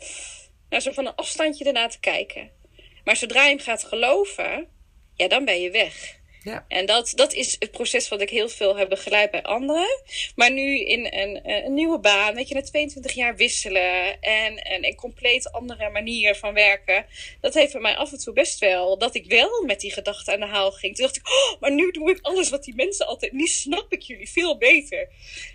nou, 0.70 0.82
zo 0.84 0.92
van 0.92 1.06
een 1.06 1.16
afstandje 1.16 1.66
ernaar 1.66 1.90
te 1.90 2.00
kijken. 2.00 2.52
Maar 3.04 3.16
zodra 3.16 3.44
je 3.44 3.50
hem 3.50 3.60
gaat 3.60 3.84
geloven, 3.84 4.68
ja, 5.16 5.28
dan 5.28 5.46
ben 5.46 5.62
je 5.62 5.72
weg. 5.72 6.20
Ja. 6.44 6.66
En 6.68 6.86
dat, 6.86 7.12
dat 7.16 7.34
is 7.34 7.56
het 7.60 7.72
proces 7.72 8.08
wat 8.08 8.22
ik 8.22 8.30
heel 8.30 8.50
veel 8.50 8.78
heb 8.78 8.90
begeleid 8.90 9.32
bij 9.32 9.44
anderen. 9.44 10.02
Maar 10.36 10.52
nu 10.52 10.80
in 10.80 11.06
een, 11.06 11.44
eh, 11.44 11.66
een 11.66 11.74
nieuwe 11.74 12.00
baan, 12.00 12.36
weet 12.36 12.48
je, 12.48 12.56
na 12.56 12.62
22 12.62 13.12
jaar 13.12 13.36
wisselen 13.36 14.22
en, 14.22 14.58
en 14.58 14.86
een 14.86 14.96
compleet 14.96 15.52
andere 15.52 15.90
manier 15.90 16.36
van 16.36 16.54
werken. 16.54 17.06
Dat 17.42 17.54
heeft 17.54 17.72
bij 17.72 17.82
mij 17.82 17.96
af 17.96 18.12
en 18.12 18.18
toe 18.18 18.34
best 18.34 18.60
wel, 18.60 18.98
dat 18.98 19.16
ik 19.16 19.26
wel 19.26 19.64
met 19.66 19.80
die 19.80 19.94
gedachten 19.94 20.34
aan 20.34 20.40
de 20.40 20.46
haal 20.46 20.72
ging. 20.72 20.96
Toen 20.96 21.06
dacht 21.06 21.18
ik, 21.18 21.28
oh, 21.28 21.62
maar 21.62 21.72
nu 21.72 21.92
doe 21.92 22.10
ik 22.10 22.20
alles 22.22 22.50
wat 22.50 22.64
die 22.64 22.76
mensen 22.76 23.08
altijd, 23.08 23.32
nu 23.32 23.48
snap 23.48 23.94
ik 23.94 24.02
jullie 24.02 24.30
veel 24.30 24.58
beter. 24.58 25.10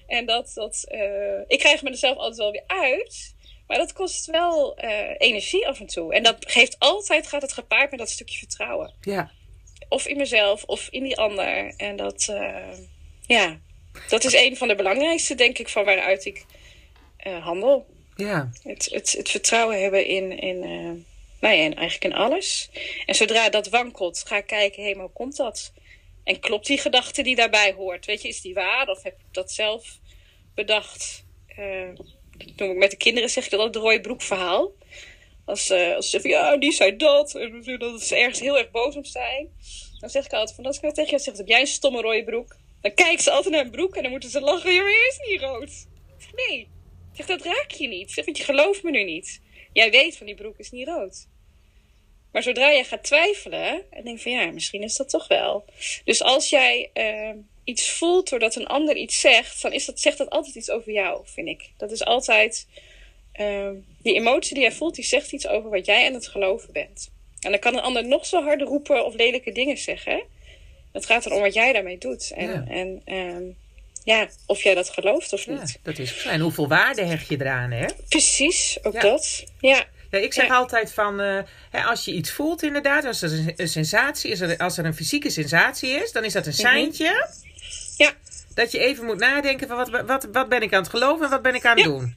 En 0.06 0.26
dat, 0.26 0.50
dat 0.54 0.84
eh, 0.88 1.40
ik 1.46 1.58
krijg 1.58 1.82
me 1.82 1.90
er 1.90 1.96
zelf 1.96 2.16
altijd 2.16 2.36
wel 2.36 2.52
weer 2.52 2.64
uit. 2.66 3.34
Maar 3.66 3.78
dat 3.78 3.92
kost 3.92 4.26
wel 4.26 4.76
eh, 4.76 5.14
energie 5.18 5.68
af 5.68 5.80
en 5.80 5.86
toe. 5.86 6.14
En 6.14 6.22
dat 6.22 6.36
geeft 6.38 6.78
altijd, 6.78 7.26
gaat 7.26 7.42
het 7.42 7.52
gepaard 7.52 7.90
met 7.90 7.98
dat 7.98 8.10
stukje 8.10 8.38
vertrouwen 8.38 8.94
ja. 9.00 9.30
Of 9.88 10.06
in 10.06 10.16
mezelf 10.16 10.64
of 10.64 10.88
in 10.90 11.02
die 11.02 11.16
ander. 11.16 11.74
En 11.76 11.96
dat, 11.96 12.26
eh, 12.30 12.78
ja, 13.26 13.58
dat 14.08 14.24
is 14.24 14.34
een 14.34 14.56
van 14.56 14.68
de 14.68 14.74
belangrijkste, 14.74 15.34
denk 15.34 15.58
ik, 15.58 15.68
van 15.68 15.84
waaruit 15.84 16.24
ik 16.24 16.44
eh, 17.16 17.44
handel. 17.44 17.86
ja. 18.16 18.50
Het, 18.62 18.88
het, 18.90 19.12
het 19.12 19.30
vertrouwen 19.30 19.82
hebben 19.82 20.06
in, 20.06 20.38
in, 20.38 20.62
eh, 20.62 21.04
nou 21.40 21.54
ja, 21.54 21.62
in 21.62 21.74
eigenlijk 21.74 22.04
in 22.04 22.20
alles. 22.20 22.70
En 23.06 23.14
zodra 23.14 23.48
dat 23.48 23.68
wankelt, 23.68 24.24
ga 24.26 24.36
ik 24.36 24.46
kijken, 24.46 24.84
hé, 24.84 24.94
maar 24.94 25.04
hoe 25.04 25.12
komt 25.12 25.36
dat? 25.36 25.72
En 26.24 26.40
klopt 26.40 26.66
die 26.66 26.78
gedachte 26.78 27.22
die 27.22 27.36
daarbij 27.36 27.72
hoort? 27.72 28.06
Weet 28.06 28.22
je, 28.22 28.28
is 28.28 28.40
die 28.40 28.54
waar 28.54 28.88
of 28.88 29.02
heb 29.02 29.12
ik 29.12 29.34
dat 29.34 29.52
zelf 29.52 29.98
bedacht? 30.54 31.24
Dat 32.36 32.56
noem 32.56 32.70
ik 32.70 32.76
met 32.76 32.90
de 32.90 32.96
kinderen, 32.96 33.30
zeg 33.30 33.44
ik 33.44 33.50
dat 33.50 33.60
het 33.60 33.76
rode 33.76 34.00
broek 34.00 34.22
verhaal. 34.22 34.72
Als, 35.46 35.70
eh, 35.70 35.94
als 35.94 36.04
ze 36.04 36.10
zeggen, 36.10 36.30
ja, 36.30 36.56
die 36.56 36.72
zei 36.72 36.96
dat. 36.96 37.34
En 37.34 37.78
dat 37.78 38.02
ze 38.02 38.16
ergens 38.16 38.40
heel 38.40 38.58
erg 38.58 38.70
boos 38.70 38.96
op 38.96 39.06
zijn. 39.06 39.48
Dan 40.00 40.10
zeg 40.10 40.24
ik 40.24 40.32
altijd 40.32 40.56
van, 40.56 40.66
als 40.66 40.76
ik 40.76 40.82
nou 40.82 40.94
tegen 40.94 41.10
jou 41.10 41.22
zeg, 41.22 41.36
heb 41.36 41.48
jij 41.48 41.60
een 41.60 41.66
stomme 41.66 42.00
rode 42.00 42.24
broek? 42.24 42.56
Dan 42.80 42.94
kijken 42.94 43.22
ze 43.22 43.30
altijd 43.30 43.54
naar 43.54 43.64
een 43.64 43.70
broek 43.70 43.96
en 43.96 44.02
dan 44.02 44.10
moeten 44.10 44.30
ze 44.30 44.40
lachen. 44.40 44.72
Ja, 44.72 44.82
maar 44.82 44.90
is 44.90 45.18
niet 45.28 45.40
rood. 45.40 45.86
Nee. 46.34 46.68
Zeg, 47.12 47.26
dat 47.26 47.42
raak 47.42 47.70
je 47.70 47.88
niet. 47.88 48.12
Zeg, 48.12 48.24
want 48.24 48.36
je 48.36 48.44
gelooft 48.44 48.82
me 48.82 48.90
nu 48.90 49.04
niet. 49.04 49.40
Jij 49.72 49.90
weet 49.90 50.16
van 50.16 50.26
die 50.26 50.34
broek 50.34 50.58
is 50.58 50.70
niet 50.70 50.88
rood. 50.88 51.26
Maar 52.32 52.42
zodra 52.42 52.72
jij 52.72 52.84
gaat 52.84 53.02
twijfelen 53.02 53.82
en 53.90 54.04
denkt 54.04 54.22
van 54.22 54.32
ja, 54.32 54.50
misschien 54.50 54.82
is 54.82 54.96
dat 54.96 55.08
toch 55.08 55.28
wel. 55.28 55.64
Dus 56.04 56.22
als 56.22 56.48
jij 56.48 56.90
eh, 56.92 57.34
iets 57.64 57.90
voelt 57.90 58.30
doordat 58.30 58.56
een 58.56 58.66
ander 58.66 58.96
iets 58.96 59.20
zegt, 59.20 59.62
dan 59.62 59.72
is 59.72 59.84
dat, 59.84 60.00
zegt 60.00 60.18
dat 60.18 60.30
altijd 60.30 60.54
iets 60.54 60.70
over 60.70 60.92
jou, 60.92 61.22
vind 61.24 61.48
ik. 61.48 61.70
Dat 61.76 61.90
is 61.90 62.04
altijd 62.04 62.66
eh, 63.32 63.70
die 64.06 64.14
emotie 64.14 64.54
die 64.54 64.62
jij 64.62 64.72
voelt, 64.72 64.94
die 64.94 65.04
zegt 65.04 65.32
iets 65.32 65.46
over 65.48 65.70
wat 65.70 65.86
jij 65.86 66.06
aan 66.06 66.14
het 66.14 66.28
geloven 66.28 66.72
bent. 66.72 67.10
En 67.40 67.50
dan 67.50 67.60
kan 67.60 67.74
een 67.74 67.80
ander 67.82 68.06
nog 68.06 68.26
zo 68.26 68.42
hard 68.44 68.62
roepen 68.62 69.04
of 69.04 69.14
lelijke 69.14 69.52
dingen 69.52 69.76
zeggen. 69.78 70.22
Het 70.92 71.06
gaat 71.06 71.26
erom 71.26 71.40
wat 71.40 71.54
jij 71.54 71.72
daarmee 71.72 71.98
doet. 71.98 72.30
En, 72.34 72.48
Ja. 72.48 72.64
en 72.68 73.02
ehm, 73.04 73.42
ja, 74.04 74.28
of 74.46 74.62
jij 74.62 74.74
dat 74.74 74.90
gelooft 74.90 75.32
of 75.32 75.44
ja 75.44 75.52
niet. 75.52 75.78
dat 75.82 75.98
is. 75.98 76.24
En 76.26 76.40
hoeveel 76.40 76.68
waarde 76.68 77.02
hecht 77.04 77.28
je 77.28 77.36
eraan, 77.40 77.70
hè? 77.70 77.86
Precies, 78.08 78.78
ook 78.82 78.92
Ja. 78.94 79.00
dat. 79.00 79.44
Ja, 79.60 79.84
Ja, 80.10 80.18
ik 80.18 80.32
zeg 80.32 80.50
altijd 80.50 80.92
van, 80.92 81.20
eh, 81.20 81.38
hè, 81.70 81.82
als 81.82 82.04
je 82.04 82.12
iets 82.12 82.30
voelt 82.30 82.62
inderdaad, 82.62 83.04
als 83.04 83.22
er 83.22 83.32
een, 83.32 83.52
een 83.56 83.68
sensatie 83.68 84.30
is, 84.30 84.40
er- 84.40 84.56
als 84.58 84.78
er 84.78 84.84
een 84.84 84.94
fysieke 84.94 85.30
sensatie 85.30 85.90
is, 85.90 86.12
dan 86.12 86.24
is 86.24 86.32
dat 86.32 86.46
een 86.46 86.52
seintje 86.52 87.28
ja. 87.96 88.12
dat 88.54 88.72
je 88.72 88.78
even 88.78 89.04
moet 89.04 89.18
nadenken 89.18 89.68
van 89.68 89.76
wat, 89.76 90.02
wat, 90.06 90.28
wat 90.32 90.48
ben 90.48 90.62
ik 90.62 90.72
aan 90.74 90.80
het 90.82 90.90
geloven 90.90 91.24
en 91.24 91.30
wat 91.30 91.42
ben 91.42 91.54
ik 91.54 91.64
aan 91.64 91.76
het 91.76 91.84
doen. 91.84 92.16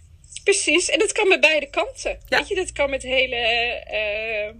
Precies, 0.49 0.89
en 0.89 0.99
dat 0.99 1.11
kan 1.11 1.27
met 1.27 1.41
beide 1.41 1.69
kanten. 1.69 2.19
Ja. 2.27 2.37
Weet 2.37 2.47
je, 2.47 2.55
dat 2.55 2.71
kan 2.71 2.89
met 2.89 3.03
hele. 3.03 3.35
eh, 3.35 4.47
eh, 4.47 4.53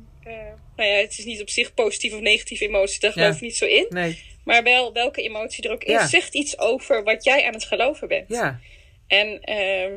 nou 0.76 0.90
ja, 0.90 0.96
het 0.96 1.18
is 1.18 1.26
niet 1.26 1.42
op 1.42 1.50
zich 1.50 1.74
positief 1.74 2.14
of 2.14 2.20
negatieve 2.20 2.66
emotie, 2.66 3.00
daar 3.00 3.12
geloof 3.12 3.36
ik 3.36 3.42
niet 3.42 3.58
zo 3.58 3.66
in. 3.66 3.86
Nee. 3.90 4.24
Maar 4.44 4.64
wel 4.64 4.94
welke 4.94 5.22
emotie 5.22 5.64
er 5.64 5.72
ook 5.72 5.84
is, 5.84 5.92
Ja. 5.92 6.08
zegt 6.08 6.34
iets 6.34 6.60
over 6.60 7.04
wat 7.04 7.24
jij 7.24 7.46
aan 7.46 7.54
het 7.54 7.64
geloven 7.64 8.08
bent. 8.08 8.30
Ja. 8.30 8.60
En, 9.08 9.42
ehm, 9.42 9.92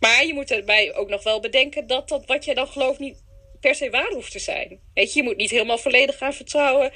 maar 0.00 0.26
je 0.26 0.34
moet 0.34 0.50
erbij 0.50 0.94
ook 0.94 1.08
nog 1.08 1.22
wel 1.22 1.40
bedenken 1.40 1.86
dat 1.86 2.08
dat 2.08 2.26
wat 2.26 2.44
jij 2.44 2.54
dan 2.54 2.68
gelooft 2.68 2.98
niet 2.98 3.22
per 3.60 3.74
se 3.74 3.90
waar 3.90 4.10
hoeft 4.10 4.32
te 4.32 4.38
zijn. 4.38 4.80
Weet 4.94 5.12
je, 5.12 5.18
je 5.18 5.24
moet 5.24 5.36
niet 5.36 5.50
helemaal 5.50 5.78
volledig 5.78 6.16
gaan 6.18 6.34
vertrouwen 6.34 6.90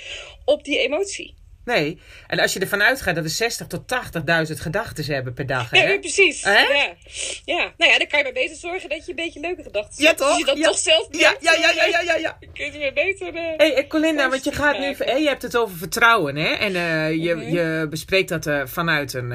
op 0.45 0.65
die 0.65 0.79
emotie. 0.79 1.35
Nee. 1.67 2.01
En 2.27 2.39
als 2.41 2.53
je 2.53 2.61
ervan 2.61 2.83
uitgaat 2.83 3.15
dat 3.15 3.25
we 3.25 3.31
60 3.31 3.67
tot 3.67 3.83
80.000 4.51 4.61
gedachten 4.61 5.05
hebben 5.05 5.35
per 5.35 5.47
dag. 5.47 5.71
Ja, 5.75 5.81
Hè? 5.83 5.93
ja, 5.93 5.99
precies. 6.09 6.43
Hè? 6.45 6.59
Ja. 6.59 6.95
ja, 7.45 7.73
nou 7.77 7.93
ja, 7.93 7.99
dan 7.99 8.07
kan 8.07 8.19
je 8.19 8.25
maar 8.25 8.33
beter 8.33 8.57
zorgen 8.57 8.89
dat 8.89 9.05
je 9.05 9.11
een 9.11 9.17
beetje 9.17 9.41
leuke 9.41 9.63
gedachten 9.63 10.03
Ja, 10.03 10.09
hebt. 10.09 10.21
Als 10.21 10.29
toch? 10.31 10.39
je 10.39 10.45
dat 10.45 10.57
Ja. 10.57 10.65
toch 10.67 10.79
zelf 10.79 11.09
Ja, 11.11 11.11
bedenkt, 11.11 11.43
ja, 11.43 11.53
ja, 11.53 11.71
ja, 11.73 11.85
eh, 11.85 11.91
ja, 11.91 12.01
ja, 12.01 12.17
ja. 12.17 12.39
kun 12.55 12.73
je 12.73 12.79
maar 12.79 12.93
beter... 12.93 13.35
eh, 13.35 13.43
Hey, 13.57 13.75
eh, 13.75 13.89
Colinda, 13.89 14.29
want 14.29 14.45
je 14.45 14.53
gaat 14.53 14.79
nu, 14.79 14.87
je 15.21 15.29
hebt 15.29 15.43
het 15.43 15.57
over 15.57 15.77
vertrouwen, 15.77 16.37
hè? 16.37 16.49
En 16.49 16.75
eh, 16.77 17.11
je, 17.25 17.35
Mhm. 17.35 17.51
je 17.51 17.87
bespreekt 17.91 18.29
dat 18.29 18.69
vanuit 18.71 19.13
een, 19.15 19.29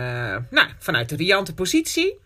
nou, 0.50 0.68
vanuit 0.80 1.12
een 1.12 1.18
riante 1.18 1.54
positie. 1.54 2.20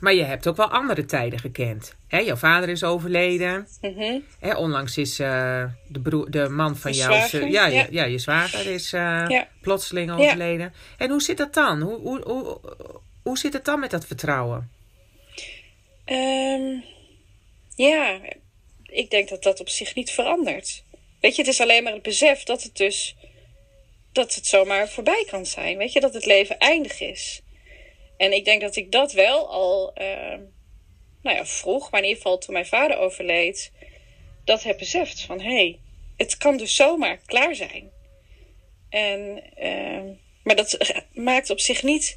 Maar 0.00 0.14
je 0.14 0.24
hebt 0.24 0.46
ook 0.46 0.56
wel 0.56 0.70
andere 0.70 1.04
tijden 1.04 1.38
gekend. 1.38 1.94
Hè? 2.08 2.18
Jouw 2.18 2.36
vader 2.36 2.68
is 2.68 2.84
overleden. 2.84 3.68
mhm. 3.80 4.18
Hè? 4.40 4.56
Onlangs 4.56 4.96
is 4.96 5.18
eh, 5.18 5.64
de, 5.88 6.00
broer, 6.00 6.30
de 6.30 6.48
man 6.48 6.76
van 6.76 6.92
jou, 6.92 7.12
zwager, 7.12 7.48
ja, 7.48 7.66
ja. 7.66 7.80
ja. 7.80 7.86
ja, 7.90 8.04
je 8.04 8.18
zwager 8.18 8.66
is 8.66 8.92
eh, 8.92 9.24
Ja. 9.28 9.48
plotseling 9.60 10.10
overleden. 10.10 10.72
En 10.98 11.10
hoe 11.10 11.22
zit 11.22 11.36
dat 11.36 11.54
dan? 11.54 11.80
Hoe, 11.82 11.98
hoe, 12.00 12.20
hoe, 12.24 12.60
hoe 13.22 13.38
zit 13.38 13.52
het 13.52 13.64
dan 13.64 13.80
met 13.80 13.90
dat 13.90 14.06
vertrouwen? 14.06 14.70
Ehm, 16.04 16.76
ja, 17.76 18.18
ik 18.84 19.10
denk 19.10 19.28
dat 19.28 19.42
dat 19.42 19.60
op 19.60 19.68
zich 19.68 19.94
niet 19.94 20.10
verandert. 20.10 20.82
Weet 21.20 21.36
je, 21.36 21.42
het 21.42 21.50
is 21.50 21.60
alleen 21.60 21.82
maar 21.82 21.92
het 21.92 22.02
besef 22.02 22.42
dat 22.42 22.62
het 22.62 22.76
dus... 22.76 23.16
dat 24.12 24.34
het 24.34 24.46
zomaar 24.46 24.88
voorbij 24.88 25.26
kan 25.30 25.46
zijn. 25.46 25.76
Weet 25.76 25.92
je, 25.92 26.00
dat 26.00 26.14
het 26.14 26.26
leven 26.26 26.58
eindig 26.58 27.00
is. 27.00 27.42
En 28.18 28.32
ik 28.32 28.44
denk 28.44 28.60
dat 28.60 28.76
ik 28.76 28.92
dat 28.92 29.12
wel 29.12 29.48
al... 29.48 29.92
ehm, 29.94 30.40
nou 31.22 31.36
ja, 31.36 31.46
vroeg, 31.46 31.90
maar 31.90 32.00
in 32.00 32.06
ieder 32.06 32.22
geval 32.22 32.38
toen 32.38 32.52
mijn 32.52 32.66
vader 32.66 32.98
overleed... 32.98 33.72
dat 34.44 34.62
heb 34.62 34.78
beseft 34.78 35.20
van... 35.20 35.40
hé, 35.40 35.54
hey, 35.54 35.78
het 36.16 36.36
kan 36.36 36.56
dus 36.56 36.74
zomaar 36.76 37.18
klaar 37.26 37.54
zijn. 37.54 37.90
En... 38.90 39.42
ehm, 39.54 40.06
maar 40.42 40.56
dat 40.56 40.72
eh, 40.72 40.96
maakt 41.12 41.50
op 41.50 41.60
zich 41.60 41.82
niet 41.82 42.14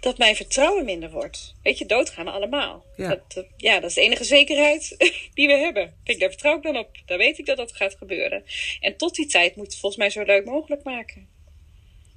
dat 0.00 0.18
mijn 0.18 0.36
vertrouwen 0.36 0.84
minder 0.84 1.10
wordt. 1.10 1.54
Weet 1.62 1.78
je, 1.78 1.86
doodgaan 1.86 2.24
we 2.24 2.30
allemaal. 2.30 2.84
Ja. 2.96 3.08
Dat, 3.08 3.32
dat- 3.32 3.46
ja, 3.56 3.80
dat 3.80 3.88
is 3.90 3.94
de 3.94 4.00
enige 4.00 4.24
zekerheid 4.24 4.96
die 5.34 5.46
we 5.46 5.52
hebben. 5.52 5.94
Kijk, 6.04 6.20
daar 6.20 6.28
vertrouw 6.28 6.56
ik 6.56 6.62
dan 6.62 6.76
op. 6.76 6.90
Daar 7.06 7.18
weet 7.18 7.38
ik 7.38 7.46
dat 7.46 7.56
dat 7.56 7.72
gaat 7.72 7.94
gebeuren. 7.94 8.44
En 8.80 8.96
tot 8.96 9.14
die 9.14 9.26
tijd 9.26 9.56
moet 9.56 9.66
het 9.66 9.76
volgens 9.76 9.96
mij 9.96 10.10
zo 10.10 10.22
leuk 10.22 10.44
mogelijk 10.44 10.82
maken. 10.82 11.28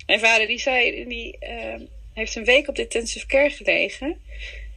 Mijn 0.06 0.20
vader 0.20 0.48
die 0.48 0.60
zei, 0.60 1.08
die 1.08 1.38
eh, 2.14 2.20
heeft 2.20 2.36
een 2.36 2.46
week 2.46 2.68
op 2.68 2.76
de 2.76 2.82
intensive 2.82 3.26
care 3.26 3.50
gelegen. 3.50 4.18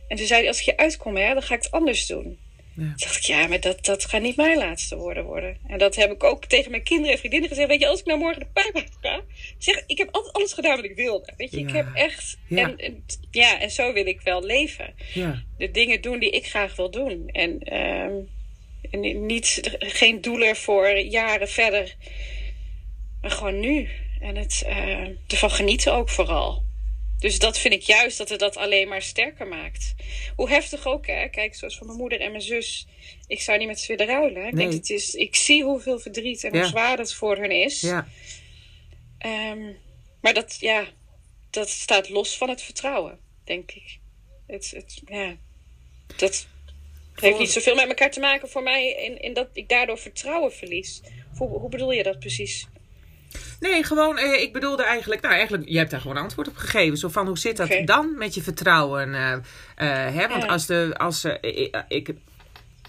En 0.08 0.16
toen 0.16 0.26
zei 0.26 0.40
hij, 0.40 0.48
als 0.48 0.58
ik 0.58 0.64
je 0.64 0.76
uitkom, 0.76 1.16
hè, 1.16 1.32
dan 1.32 1.42
ga 1.42 1.54
ik 1.54 1.62
het 1.62 1.72
anders 1.72 2.06
doen. 2.06 2.38
Ja. 2.76 2.82
Toen 2.82 2.94
dacht 2.96 3.16
ik, 3.16 3.22
ja, 3.22 3.46
maar 3.46 3.60
dat, 3.60 3.84
dat 3.84 4.04
gaat 4.04 4.22
niet 4.22 4.36
mijn 4.36 4.58
laatste 4.58 4.96
woorden 4.96 5.24
worden. 5.24 5.56
En 5.66 5.78
dat 5.78 5.96
heb 5.96 6.10
ik 6.10 6.24
ook 6.24 6.44
tegen 6.44 6.70
mijn 6.70 6.82
kinderen 6.82 7.12
en 7.12 7.18
vriendinnen 7.18 7.48
gezegd. 7.48 7.68
Weet 7.68 7.80
je, 7.80 7.86
als 7.86 8.00
ik 8.00 8.06
nou 8.06 8.18
morgen 8.18 8.40
de 8.40 8.46
pijp 8.52 8.74
uit 8.74 8.90
ga, 9.00 9.20
zeg, 9.58 9.82
ik 9.86 9.98
heb 9.98 10.08
altijd 10.10 10.34
alles 10.34 10.52
gedaan 10.52 10.76
wat 10.76 10.84
ik 10.84 10.96
wilde. 10.96 11.32
Weet 11.36 11.50
je, 11.50 11.58
ik 11.58 11.70
heb 11.70 11.86
echt, 11.94 12.38
Ja. 12.48 12.62
en, 12.68 12.78
en, 12.78 13.04
ja, 13.30 13.60
en 13.60 13.70
zo 13.70 13.92
wil 13.92 14.06
ik 14.06 14.20
wel 14.20 14.42
leven. 14.44 14.94
Ja, 15.12 15.42
De 15.58 15.70
dingen 15.70 16.00
doen 16.00 16.18
die 16.18 16.30
ik 16.30 16.46
graag 16.46 16.76
wil 16.76 16.90
doen. 16.90 17.28
En, 17.28 17.60
ehm, 17.60 18.12
en 18.90 19.26
niet, 19.26 19.76
geen 19.78 20.20
doelen 20.20 20.56
voor 20.56 20.98
jaren 20.98 21.48
verder, 21.48 21.94
maar 23.20 23.30
gewoon 23.30 23.60
nu. 23.60 23.88
En 24.20 24.36
het, 24.36 24.62
eh, 24.66 25.08
ervan 25.26 25.50
genieten 25.50 25.92
ook 25.92 26.08
vooral. 26.08 26.64
Dus 27.26 27.38
dat 27.38 27.58
vind 27.58 27.74
ik 27.74 27.82
juist 27.82 28.18
dat 28.18 28.28
het 28.28 28.40
dat 28.40 28.56
alleen 28.56 28.88
maar 28.88 29.02
sterker 29.02 29.46
maakt. 29.46 29.94
Hoe 30.36 30.48
heftig 30.48 30.86
ook, 30.86 31.06
hè? 31.06 31.28
Kijk, 31.28 31.54
zoals 31.54 31.76
van 31.78 31.86
mijn 31.86 31.98
moeder 31.98 32.20
en 32.20 32.30
mijn 32.30 32.42
zus. 32.42 32.86
Ik 33.26 33.40
zou 33.40 33.58
niet 33.58 33.66
met 33.66 33.80
ze 33.80 33.96
willen 33.96 34.06
ruilen. 34.14 34.46
Ik, 34.46 34.52
Nee. 34.52 34.66
denk, 34.68 34.72
het 34.72 34.90
is, 34.90 35.14
ik 35.14 35.36
zie 35.36 35.64
hoeveel 35.64 35.98
verdriet 35.98 36.44
en 36.44 36.52
Ja. 36.52 36.58
hoe 36.60 36.68
zwaar 36.68 36.98
het 36.98 37.14
voor 37.14 37.36
hun 37.36 37.50
is. 37.50 37.80
ja, 37.80 38.08
Ehm, 39.18 39.72
maar 40.20 40.34
dat, 40.34 40.56
ja, 40.60 40.86
dat 41.50 41.68
staat 41.68 42.08
los 42.08 42.36
van 42.36 42.48
het 42.48 42.62
vertrouwen, 42.62 43.18
denk 43.44 43.72
ik. 43.72 43.98
Het, 44.46 44.70
het, 44.70 45.00
ja, 45.06 45.36
dat 46.16 46.46
heeft 47.14 47.38
niet 47.38 47.50
zoveel 47.50 47.74
met 47.74 47.88
elkaar 47.88 48.10
te 48.10 48.20
maken 48.20 48.48
voor 48.48 48.62
mij 48.62 48.92
in, 48.92 49.20
in 49.22 49.32
dat 49.32 49.48
ik 49.52 49.68
daardoor 49.68 49.98
vertrouwen 49.98 50.52
verlies. 50.52 51.00
Hoe, 51.36 51.48
hoe 51.48 51.68
bedoel 51.70 51.92
je 51.92 52.02
dat 52.02 52.18
precies? 52.18 52.66
Nee, 53.60 53.84
gewoon, 53.84 54.18
eh, 54.18 54.40
ik 54.42 54.52
bedoelde 54.52 54.84
eigenlijk, 54.84 55.20
nou 55.20 55.34
eigenlijk, 55.34 55.68
je 55.68 55.78
hebt 55.78 55.90
daar 55.90 56.00
gewoon 56.00 56.16
antwoord 56.16 56.48
op 56.48 56.56
gegeven. 56.56 56.98
Zo 56.98 57.08
van, 57.08 57.26
hoe 57.26 57.38
zit 57.38 57.56
dat 57.56 57.80
dan 57.84 58.14
met 58.18 58.34
je 58.34 58.42
vertrouwen? 58.42 59.14
eh, 59.14 59.32
eh, 59.74 60.14
hè? 60.14 60.28
Want 60.28 60.42
Ja. 60.42 60.48
als, 60.48 60.66
de, 60.66 60.94
als, 60.96 61.24
eh, 61.24 61.68
ik, 61.88 62.10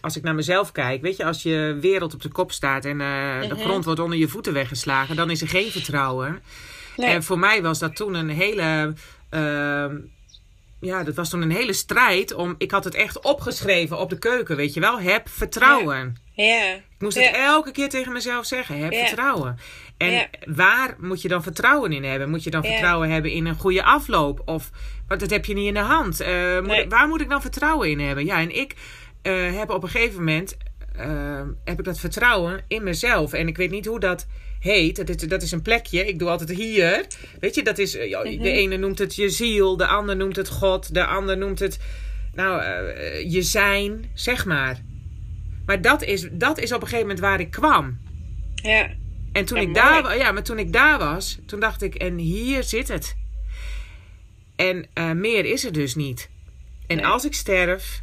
als 0.01 0.15
ik 0.17 0.23
naar 0.23 0.35
mezelf 0.35 0.71
kijk, 0.71 1.01
weet 1.01 1.17
je, 1.17 1.25
als 1.25 1.43
je 1.43 1.77
wereld 1.81 2.13
op 2.13 2.21
de 2.21 2.29
kop 2.29 2.51
staat 2.51 2.85
en 2.85 2.97
de 2.97 3.47
Mhm. 3.53 3.59
grond 3.59 3.85
wordt 3.85 3.99
onder 3.99 4.17
je 4.17 4.27
voeten 4.27 4.53
weggeslagen, 4.53 5.15
dan 5.15 5.29
is 5.29 5.41
er 5.41 5.47
geen 5.47 5.71
vertrouwen. 5.71 6.41
Nee. 6.97 7.09
En 7.09 7.23
voor 7.23 7.39
mij 7.39 7.61
was 7.61 7.79
dat 7.79 7.95
toen 7.95 8.13
een 8.13 8.29
hele. 8.29 8.93
Ja, 10.79 11.03
dat 11.03 11.15
was 11.15 11.29
toen 11.29 11.41
een 11.41 11.51
hele 11.51 11.73
strijd 11.73 12.33
om. 12.33 12.55
Ik 12.57 12.71
had 12.71 12.83
het 12.83 12.95
echt 12.95 13.19
opgeschreven 13.21 13.97
op 13.99 14.09
de 14.09 14.19
keuken, 14.19 14.55
weet 14.55 14.73
je 14.73 14.79
wel. 14.79 14.99
Heb 14.99 15.29
vertrouwen. 15.29 16.15
ja, 16.33 16.73
Ik 16.73 16.83
moest 16.99 17.17
Ja. 17.17 17.23
het 17.23 17.35
elke 17.35 17.71
keer 17.71 17.89
tegen 17.89 18.11
mezelf 18.11 18.45
zeggen. 18.45 18.79
Heb 18.79 18.91
Ja. 18.91 19.05
vertrouwen. 19.05 19.57
En 19.97 20.29
waar 20.45 20.95
moet 20.99 21.21
je 21.21 21.27
dan 21.27 21.43
vertrouwen 21.43 21.91
in 21.91 22.03
hebben? 22.03 22.29
Moet 22.29 22.43
je 22.43 22.49
dan 22.49 22.63
vertrouwen 22.63 23.09
hebben 23.09 23.31
in 23.31 23.45
een 23.45 23.55
goede 23.59 23.83
afloop? 23.83 24.41
Of, 24.45 24.69
want 25.07 25.19
dat 25.19 25.29
heb 25.29 25.45
je 25.45 25.53
niet 25.53 25.67
in 25.67 25.73
de 25.73 25.79
hand. 25.79 26.19
Eh, 26.19 26.55
moet- 26.59 26.67
Nee. 26.67 26.87
waar 26.89 27.07
moet 27.07 27.21
ik 27.21 27.29
dan 27.29 27.41
vertrouwen 27.41 27.89
in 27.89 27.99
hebben? 27.99 28.25
Ja, 28.25 28.39
en 28.39 28.55
ik 28.55 28.73
eh, 29.21 29.57
heb 29.57 29.69
op 29.69 29.83
een 29.83 29.89
gegeven 29.89 30.17
moment... 30.17 30.57
eh, 30.97 31.41
heb 31.63 31.79
ik 31.79 31.85
dat 31.85 31.99
vertrouwen 31.99 32.63
in 32.67 32.83
mezelf. 32.83 33.33
En 33.33 33.47
ik 33.47 33.57
weet 33.57 33.71
niet 33.71 33.85
hoe 33.85 33.99
dat 33.99 34.27
heet. 34.59 34.95
Dat 34.95 35.09
is, 35.09 35.27
dat 35.27 35.41
is 35.41 35.51
een 35.51 35.61
plekje. 35.61 36.07
Ik 36.07 36.19
doe 36.19 36.29
altijd 36.29 36.49
hier. 36.49 37.05
Weet 37.39 37.55
je, 37.55 37.63
dat 37.63 37.77
is... 37.77 37.95
eh, 37.95 38.09
ja, 38.09 38.19
Mhm. 38.23 38.41
De 38.41 38.51
ene 38.51 38.77
noemt 38.77 38.99
het 38.99 39.15
je 39.15 39.29
ziel. 39.29 39.77
De 39.77 39.87
ander 39.87 40.15
noemt 40.15 40.35
het 40.35 40.47
God. 40.49 40.93
De 40.93 41.05
ander 41.05 41.37
noemt 41.37 41.59
het... 41.59 41.79
Nou, 42.33 42.61
eh, 42.61 43.31
je 43.31 43.41
zijn. 43.41 44.05
Zeg 44.13 44.45
maar. 44.45 44.81
Maar 45.65 45.81
dat 45.81 46.03
is, 46.03 46.27
dat 46.31 46.59
is 46.59 46.71
op 46.71 46.81
een 46.81 46.87
gegeven 46.87 47.07
moment 47.07 47.19
waar 47.19 47.39
ik 47.39 47.51
kwam. 47.51 47.97
ja, 48.55 48.89
En 49.31 49.45
toen, 49.45 49.57
Ja, 49.57 49.63
ik 49.63 49.69
mooi. 49.69 50.03
daar, 50.03 50.17
ja, 50.17 50.31
maar 50.31 50.43
toen 50.43 50.59
ik 50.59 50.73
daar 50.73 50.97
was, 50.99 51.39
toen 51.45 51.59
dacht 51.59 51.81
ik, 51.81 51.95
en 51.95 52.17
hier 52.17 52.63
zit 52.63 52.87
het. 52.87 53.15
En 54.55 54.85
eh, 54.93 55.11
meer 55.11 55.45
is 55.45 55.65
er 55.65 55.71
dus 55.71 55.95
niet. 55.95 56.29
En 56.87 56.95
Nee. 56.95 57.05
als 57.05 57.25
ik 57.25 57.33
sterf, 57.33 58.01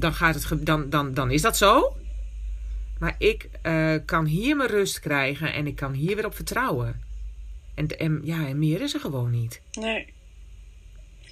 dan, 0.00 0.14
gaat 0.14 0.34
het 0.34 0.66
dan, 0.66 0.90
dan, 0.90 1.14
dan 1.14 1.30
is 1.30 1.42
dat 1.42 1.56
zo. 1.56 1.96
Maar 2.98 3.14
ik 3.18 3.48
eh, 3.62 3.94
kan 4.06 4.24
hier 4.24 4.56
mijn 4.56 4.68
rust 4.68 5.00
krijgen 5.00 5.52
en 5.52 5.66
ik 5.66 5.76
kan 5.76 5.92
hier 5.92 6.16
weer 6.16 6.26
op 6.26 6.34
vertrouwen. 6.34 7.02
En, 7.74 7.86
en, 7.98 8.20
ja, 8.24 8.46
en 8.46 8.58
meer 8.58 8.80
is 8.80 8.94
er 8.94 9.00
gewoon 9.00 9.30
niet. 9.30 9.60
nee. 9.72 10.06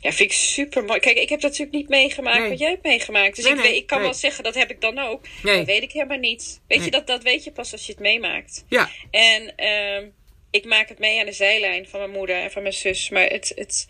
Ja, 0.00 0.12
vind 0.12 0.30
ik 0.30 0.36
super 0.36 0.84
mooi. 0.84 1.00
Kijk, 1.00 1.16
ik 1.16 1.28
heb 1.28 1.40
dat 1.40 1.50
natuurlijk 1.50 1.76
niet 1.76 1.88
meegemaakt 1.88 2.38
Nee. 2.38 2.48
wat 2.48 2.58
jij 2.58 2.70
hebt 2.70 2.84
meegemaakt. 2.84 3.36
Dus 3.36 3.44
Nee, 3.44 3.54
ik, 3.54 3.60
nee, 3.60 3.76
ik 3.76 3.86
kan 3.86 4.00
wel 4.00 4.14
zeggen, 4.14 4.44
dat 4.44 4.54
heb 4.54 4.70
ik 4.70 4.80
dan 4.80 4.98
ook. 4.98 5.26
Nee. 5.42 5.56
Dat 5.56 5.66
weet 5.66 5.82
ik 5.82 5.92
helemaal 5.92 6.18
niet. 6.18 6.60
Weet 6.66 6.84
je, 6.84 6.90
dat, 6.90 7.06
dat 7.06 7.22
weet 7.22 7.44
je 7.44 7.52
pas 7.52 7.72
als 7.72 7.86
je 7.86 7.92
het 7.92 8.00
meemaakt. 8.00 8.64
Ja, 8.68 8.90
En 9.10 9.56
ehm, 9.56 10.06
ik 10.50 10.64
maak 10.64 10.88
het 10.88 10.98
mee 10.98 11.20
aan 11.20 11.26
de 11.26 11.32
zijlijn 11.32 11.88
van 11.88 12.00
mijn 12.00 12.12
moeder 12.12 12.36
en 12.42 12.50
van 12.50 12.62
mijn 12.62 12.74
zus. 12.74 13.10
Maar 13.10 13.26
het, 13.26 13.52
het 13.54 13.88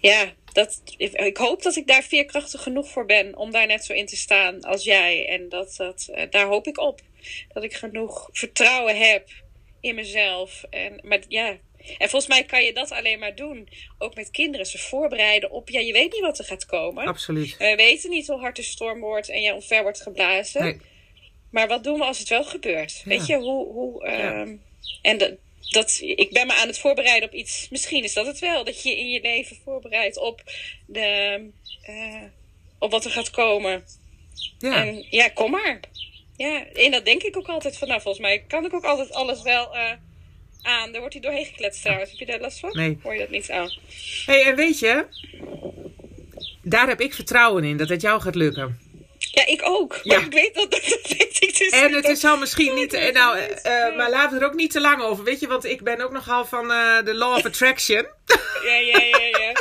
ja, 0.00 0.32
dat, 0.58 0.82
ik 0.96 1.36
hoop 1.36 1.62
dat 1.62 1.76
ik 1.76 1.86
daar 1.86 2.02
veerkrachtig 2.02 2.62
genoeg 2.62 2.88
voor 2.88 3.04
ben 3.06 3.36
om 3.36 3.50
daar 3.50 3.66
net 3.66 3.84
zo 3.84 3.92
in 3.92 4.06
te 4.06 4.16
staan 4.16 4.60
als 4.60 4.84
jij. 4.84 5.28
En 5.28 5.48
dat, 5.48 5.74
dat, 5.76 6.08
eh, 6.12 6.30
daar 6.30 6.46
hoop 6.46 6.66
ik 6.66 6.78
op. 6.78 7.00
Dat 7.52 7.62
ik 7.62 7.74
genoeg 7.74 8.28
vertrouwen 8.32 8.96
heb 8.96 9.28
in 9.80 9.94
mezelf. 9.94 10.64
En, 10.70 11.00
maar 11.02 11.20
ja, 11.28 11.48
en 11.98 12.08
volgens 12.08 12.26
mij 12.26 12.44
kan 12.44 12.62
je 12.62 12.72
dat 12.72 12.90
alleen 12.90 13.18
maar 13.18 13.34
doen. 13.34 13.68
Ook 13.98 14.14
met 14.14 14.30
kinderen, 14.30 14.66
ze 14.66 14.78
voorbereiden 14.78 15.50
op, 15.50 15.68
ja, 15.68 15.80
je 15.80 15.92
weet 15.92 16.12
niet 16.12 16.20
wat 16.20 16.38
er 16.38 16.44
gaat 16.44 16.66
komen. 16.66 17.06
absoluut. 17.06 17.56
We 17.56 17.74
weten 17.76 18.10
niet 18.10 18.26
hoe 18.26 18.40
hard 18.40 18.56
de 18.56 18.62
storm 18.62 19.00
wordt 19.00 19.28
en 19.28 19.40
je 19.40 19.54
omver 19.54 19.82
wordt 19.82 20.02
geblazen. 20.02 20.62
Nee. 20.62 20.80
Maar 21.50 21.68
wat 21.68 21.84
doen 21.84 21.98
we 21.98 22.04
als 22.04 22.18
het 22.18 22.28
wel 22.28 22.44
gebeurt? 22.44 22.92
Ja. 22.92 23.02
Weet 23.04 23.26
je, 23.26 23.36
hoe... 23.36 23.72
hoe 23.72 24.06
Ja. 24.06 24.40
ehm, 24.40 24.56
En 25.02 25.18
dat, 25.18 25.32
dat, 25.68 25.98
ik 26.00 26.30
ben 26.32 26.46
me 26.46 26.54
aan 26.54 26.66
het 26.66 26.78
voorbereiden 26.78 27.28
op 27.28 27.34
iets... 27.34 27.68
Misschien 27.70 28.04
is 28.04 28.12
dat 28.12 28.26
het 28.26 28.38
wel. 28.38 28.64
Dat 28.64 28.82
je 28.82 28.98
in 28.98 29.10
je 29.10 29.20
leven 29.20 29.56
voorbereidt 29.64 30.18
op, 30.18 30.42
de, 30.86 31.40
eh, 31.82 32.22
op 32.78 32.90
wat 32.90 33.04
er 33.04 33.10
gaat 33.10 33.30
komen. 33.30 33.84
Ja. 34.58 34.86
En 34.86 35.06
ja, 35.10 35.28
kom 35.28 35.50
maar. 35.50 35.80
Ja, 36.36 36.66
en 36.66 36.90
dat 36.90 37.04
denk 37.04 37.22
ik 37.22 37.36
ook 37.36 37.48
altijd 37.48 37.78
van... 37.78 37.88
Nou, 37.88 38.00
volgens 38.00 38.22
mij 38.22 38.44
kan 38.48 38.64
ik 38.64 38.74
ook 38.74 38.84
altijd 38.84 39.12
alles 39.12 39.42
wel 39.42 39.76
eh, 39.76 39.92
aan. 40.62 40.90
Daar 40.90 41.00
wordt 41.00 41.14
hij 41.14 41.22
doorheen 41.22 41.44
gekletst 41.44 41.82
trouwens. 41.82 42.10
Heb 42.10 42.18
je 42.18 42.26
daar 42.26 42.40
last 42.40 42.58
van? 42.58 42.70
Nee. 42.72 42.98
Hoor 43.02 43.12
je 43.12 43.18
dat 43.18 43.30
niet 43.30 43.50
aan? 43.50 43.72
hey, 44.26 44.44
en 44.44 44.56
weet 44.56 44.78
je, 44.78 45.06
daar 46.62 46.88
heb 46.88 47.00
ik 47.00 47.14
vertrouwen 47.14 47.64
in 47.64 47.76
dat 47.76 47.88
het 47.88 48.00
jou 48.00 48.20
gaat 48.20 48.34
lukken. 48.34 48.78
Ja, 49.18 49.46
ik 49.46 49.60
ook. 49.64 50.00
Ja. 50.02 50.16
Maar 50.16 50.26
ik 50.26 50.32
weet 50.32 50.54
dat, 50.54 50.70
dat 50.70 51.16
weet 51.18 51.27
En 51.82 51.92
het 51.92 52.04
is 52.08 52.24
al 52.24 52.36
misschien 52.36 52.74
niet. 52.74 52.92
eh, 52.92 53.12
Nou, 53.14 53.38
eh, 53.38 53.96
maar 53.96 54.10
laten 54.10 54.38
we 54.38 54.44
er 54.44 54.50
ook 54.50 54.56
niet 54.56 54.70
te 54.70 54.80
lang 54.80 55.02
over. 55.02 55.24
Weet 55.24 55.40
je, 55.40 55.46
want 55.46 55.64
ik 55.64 55.82
ben 55.82 56.00
ook 56.00 56.12
nogal 56.12 56.44
van 56.44 56.72
eh, 56.72 57.04
de 57.04 57.14
Law 57.14 57.36
of 57.36 57.44
Attraction. 57.46 58.06
Ja, 58.64 58.74
ja, 58.74 58.98
ja, 59.04 59.38
ja. 59.38 59.52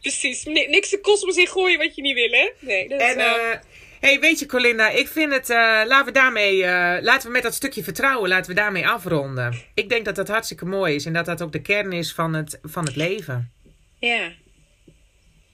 Precies. 0.00 0.44
Ni- 0.44 0.66
niks 0.66 0.90
de 0.90 1.00
kosmos 1.00 1.36
in 1.36 1.46
gooien 1.46 1.78
wat 1.78 1.94
je 1.94 2.02
niet 2.02 2.14
wil, 2.14 2.30
hè? 2.30 2.50
Nee, 2.60 2.88
dat 2.88 3.00
is... 3.00 3.14
Eh, 3.14 3.50
eh 3.52 3.58
hey, 4.00 4.20
weet 4.20 4.38
je, 4.38 4.46
Colinda, 4.46 4.88
ik 4.88 5.08
vind 5.08 5.32
het. 5.32 5.48
laten 5.48 6.04
we 6.04 6.12
daarmee. 6.12 6.60
laten 7.02 7.26
we 7.26 7.32
met 7.32 7.42
dat 7.42 7.54
stukje 7.54 7.82
vertrouwen, 7.82 8.28
laten 8.28 8.50
we 8.50 8.56
daarmee 8.56 8.88
afronden. 8.88 9.62
Ik 9.74 9.88
denk 9.88 10.04
dat 10.04 10.14
dat 10.16 10.28
hartstikke 10.28 10.64
mooi 10.64 10.94
is 10.94 11.04
en 11.06 11.12
dat 11.12 11.24
dat 11.26 11.42
ook 11.42 11.52
de 11.52 11.62
kern 11.62 11.92
is 11.92 12.12
van 12.12 12.34
het, 12.34 12.58
van 12.62 12.84
het 12.84 12.96
leven. 12.96 13.52
Ja. 13.98 14.32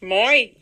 Mooi. 0.01 0.53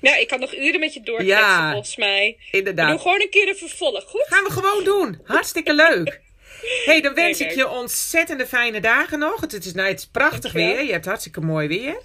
Nou, 0.00 0.20
ik 0.20 0.28
kan 0.28 0.40
nog 0.40 0.54
uren 0.56 0.80
met 0.80 0.94
je 0.94 1.00
doorkletsen, 1.00 1.38
Ja. 1.38 1.70
volgens 1.70 1.96
mij. 1.96 2.36
We 2.50 2.56
Inderdaad. 2.58 2.88
doen 2.90 3.00
gewoon 3.00 3.20
een 3.20 3.30
keer 3.30 3.48
een 3.48 3.56
vervolg, 3.56 4.04
goed? 4.04 4.26
Gaan 4.28 4.44
we 4.44 4.50
gewoon 4.50 4.84
doen. 4.84 5.20
Hartstikke 5.24 5.74
leuk. 5.74 6.20
hey, 6.86 7.00
dan 7.00 7.14
wens 7.14 7.38
Heel 7.38 7.48
ik 7.48 7.54
leuk. 7.56 7.64
je 7.66 7.72
ontzettende 7.72 8.46
fijne 8.46 8.80
dagen 8.80 9.18
nog. 9.18 9.40
Het 9.40 9.52
is, 9.66 9.72
nou, 9.74 9.88
het 9.88 9.98
is 9.98 10.06
prachtig 10.06 10.40
Dankjewel. 10.52 10.76
weer. 10.76 10.84
Je 10.86 10.92
hebt 10.92 11.04
hartstikke 11.04 11.40
mooi 11.40 11.68
weer. 11.68 12.02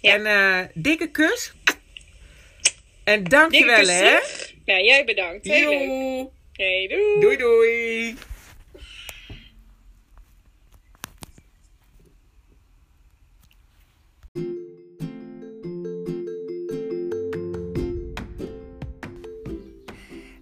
Ja. 0.00 0.12
En 0.14 0.26
eh, 0.26 0.58
dikke 0.74 1.10
kus. 1.10 1.52
En 3.04 3.24
dankjewel, 3.24 3.86
hè. 3.86 4.18
Nou, 4.64 4.82
jij 4.84 5.04
bedankt. 5.04 5.46
Heel 5.46 5.68
leuk. 5.70 5.78
Joe. 5.88 6.30
Hey, 6.52 6.86
doei. 6.88 7.20
Doei, 7.20 7.36
doei. 7.36 8.16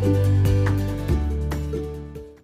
Thank 0.00 0.46
you. 0.46 0.47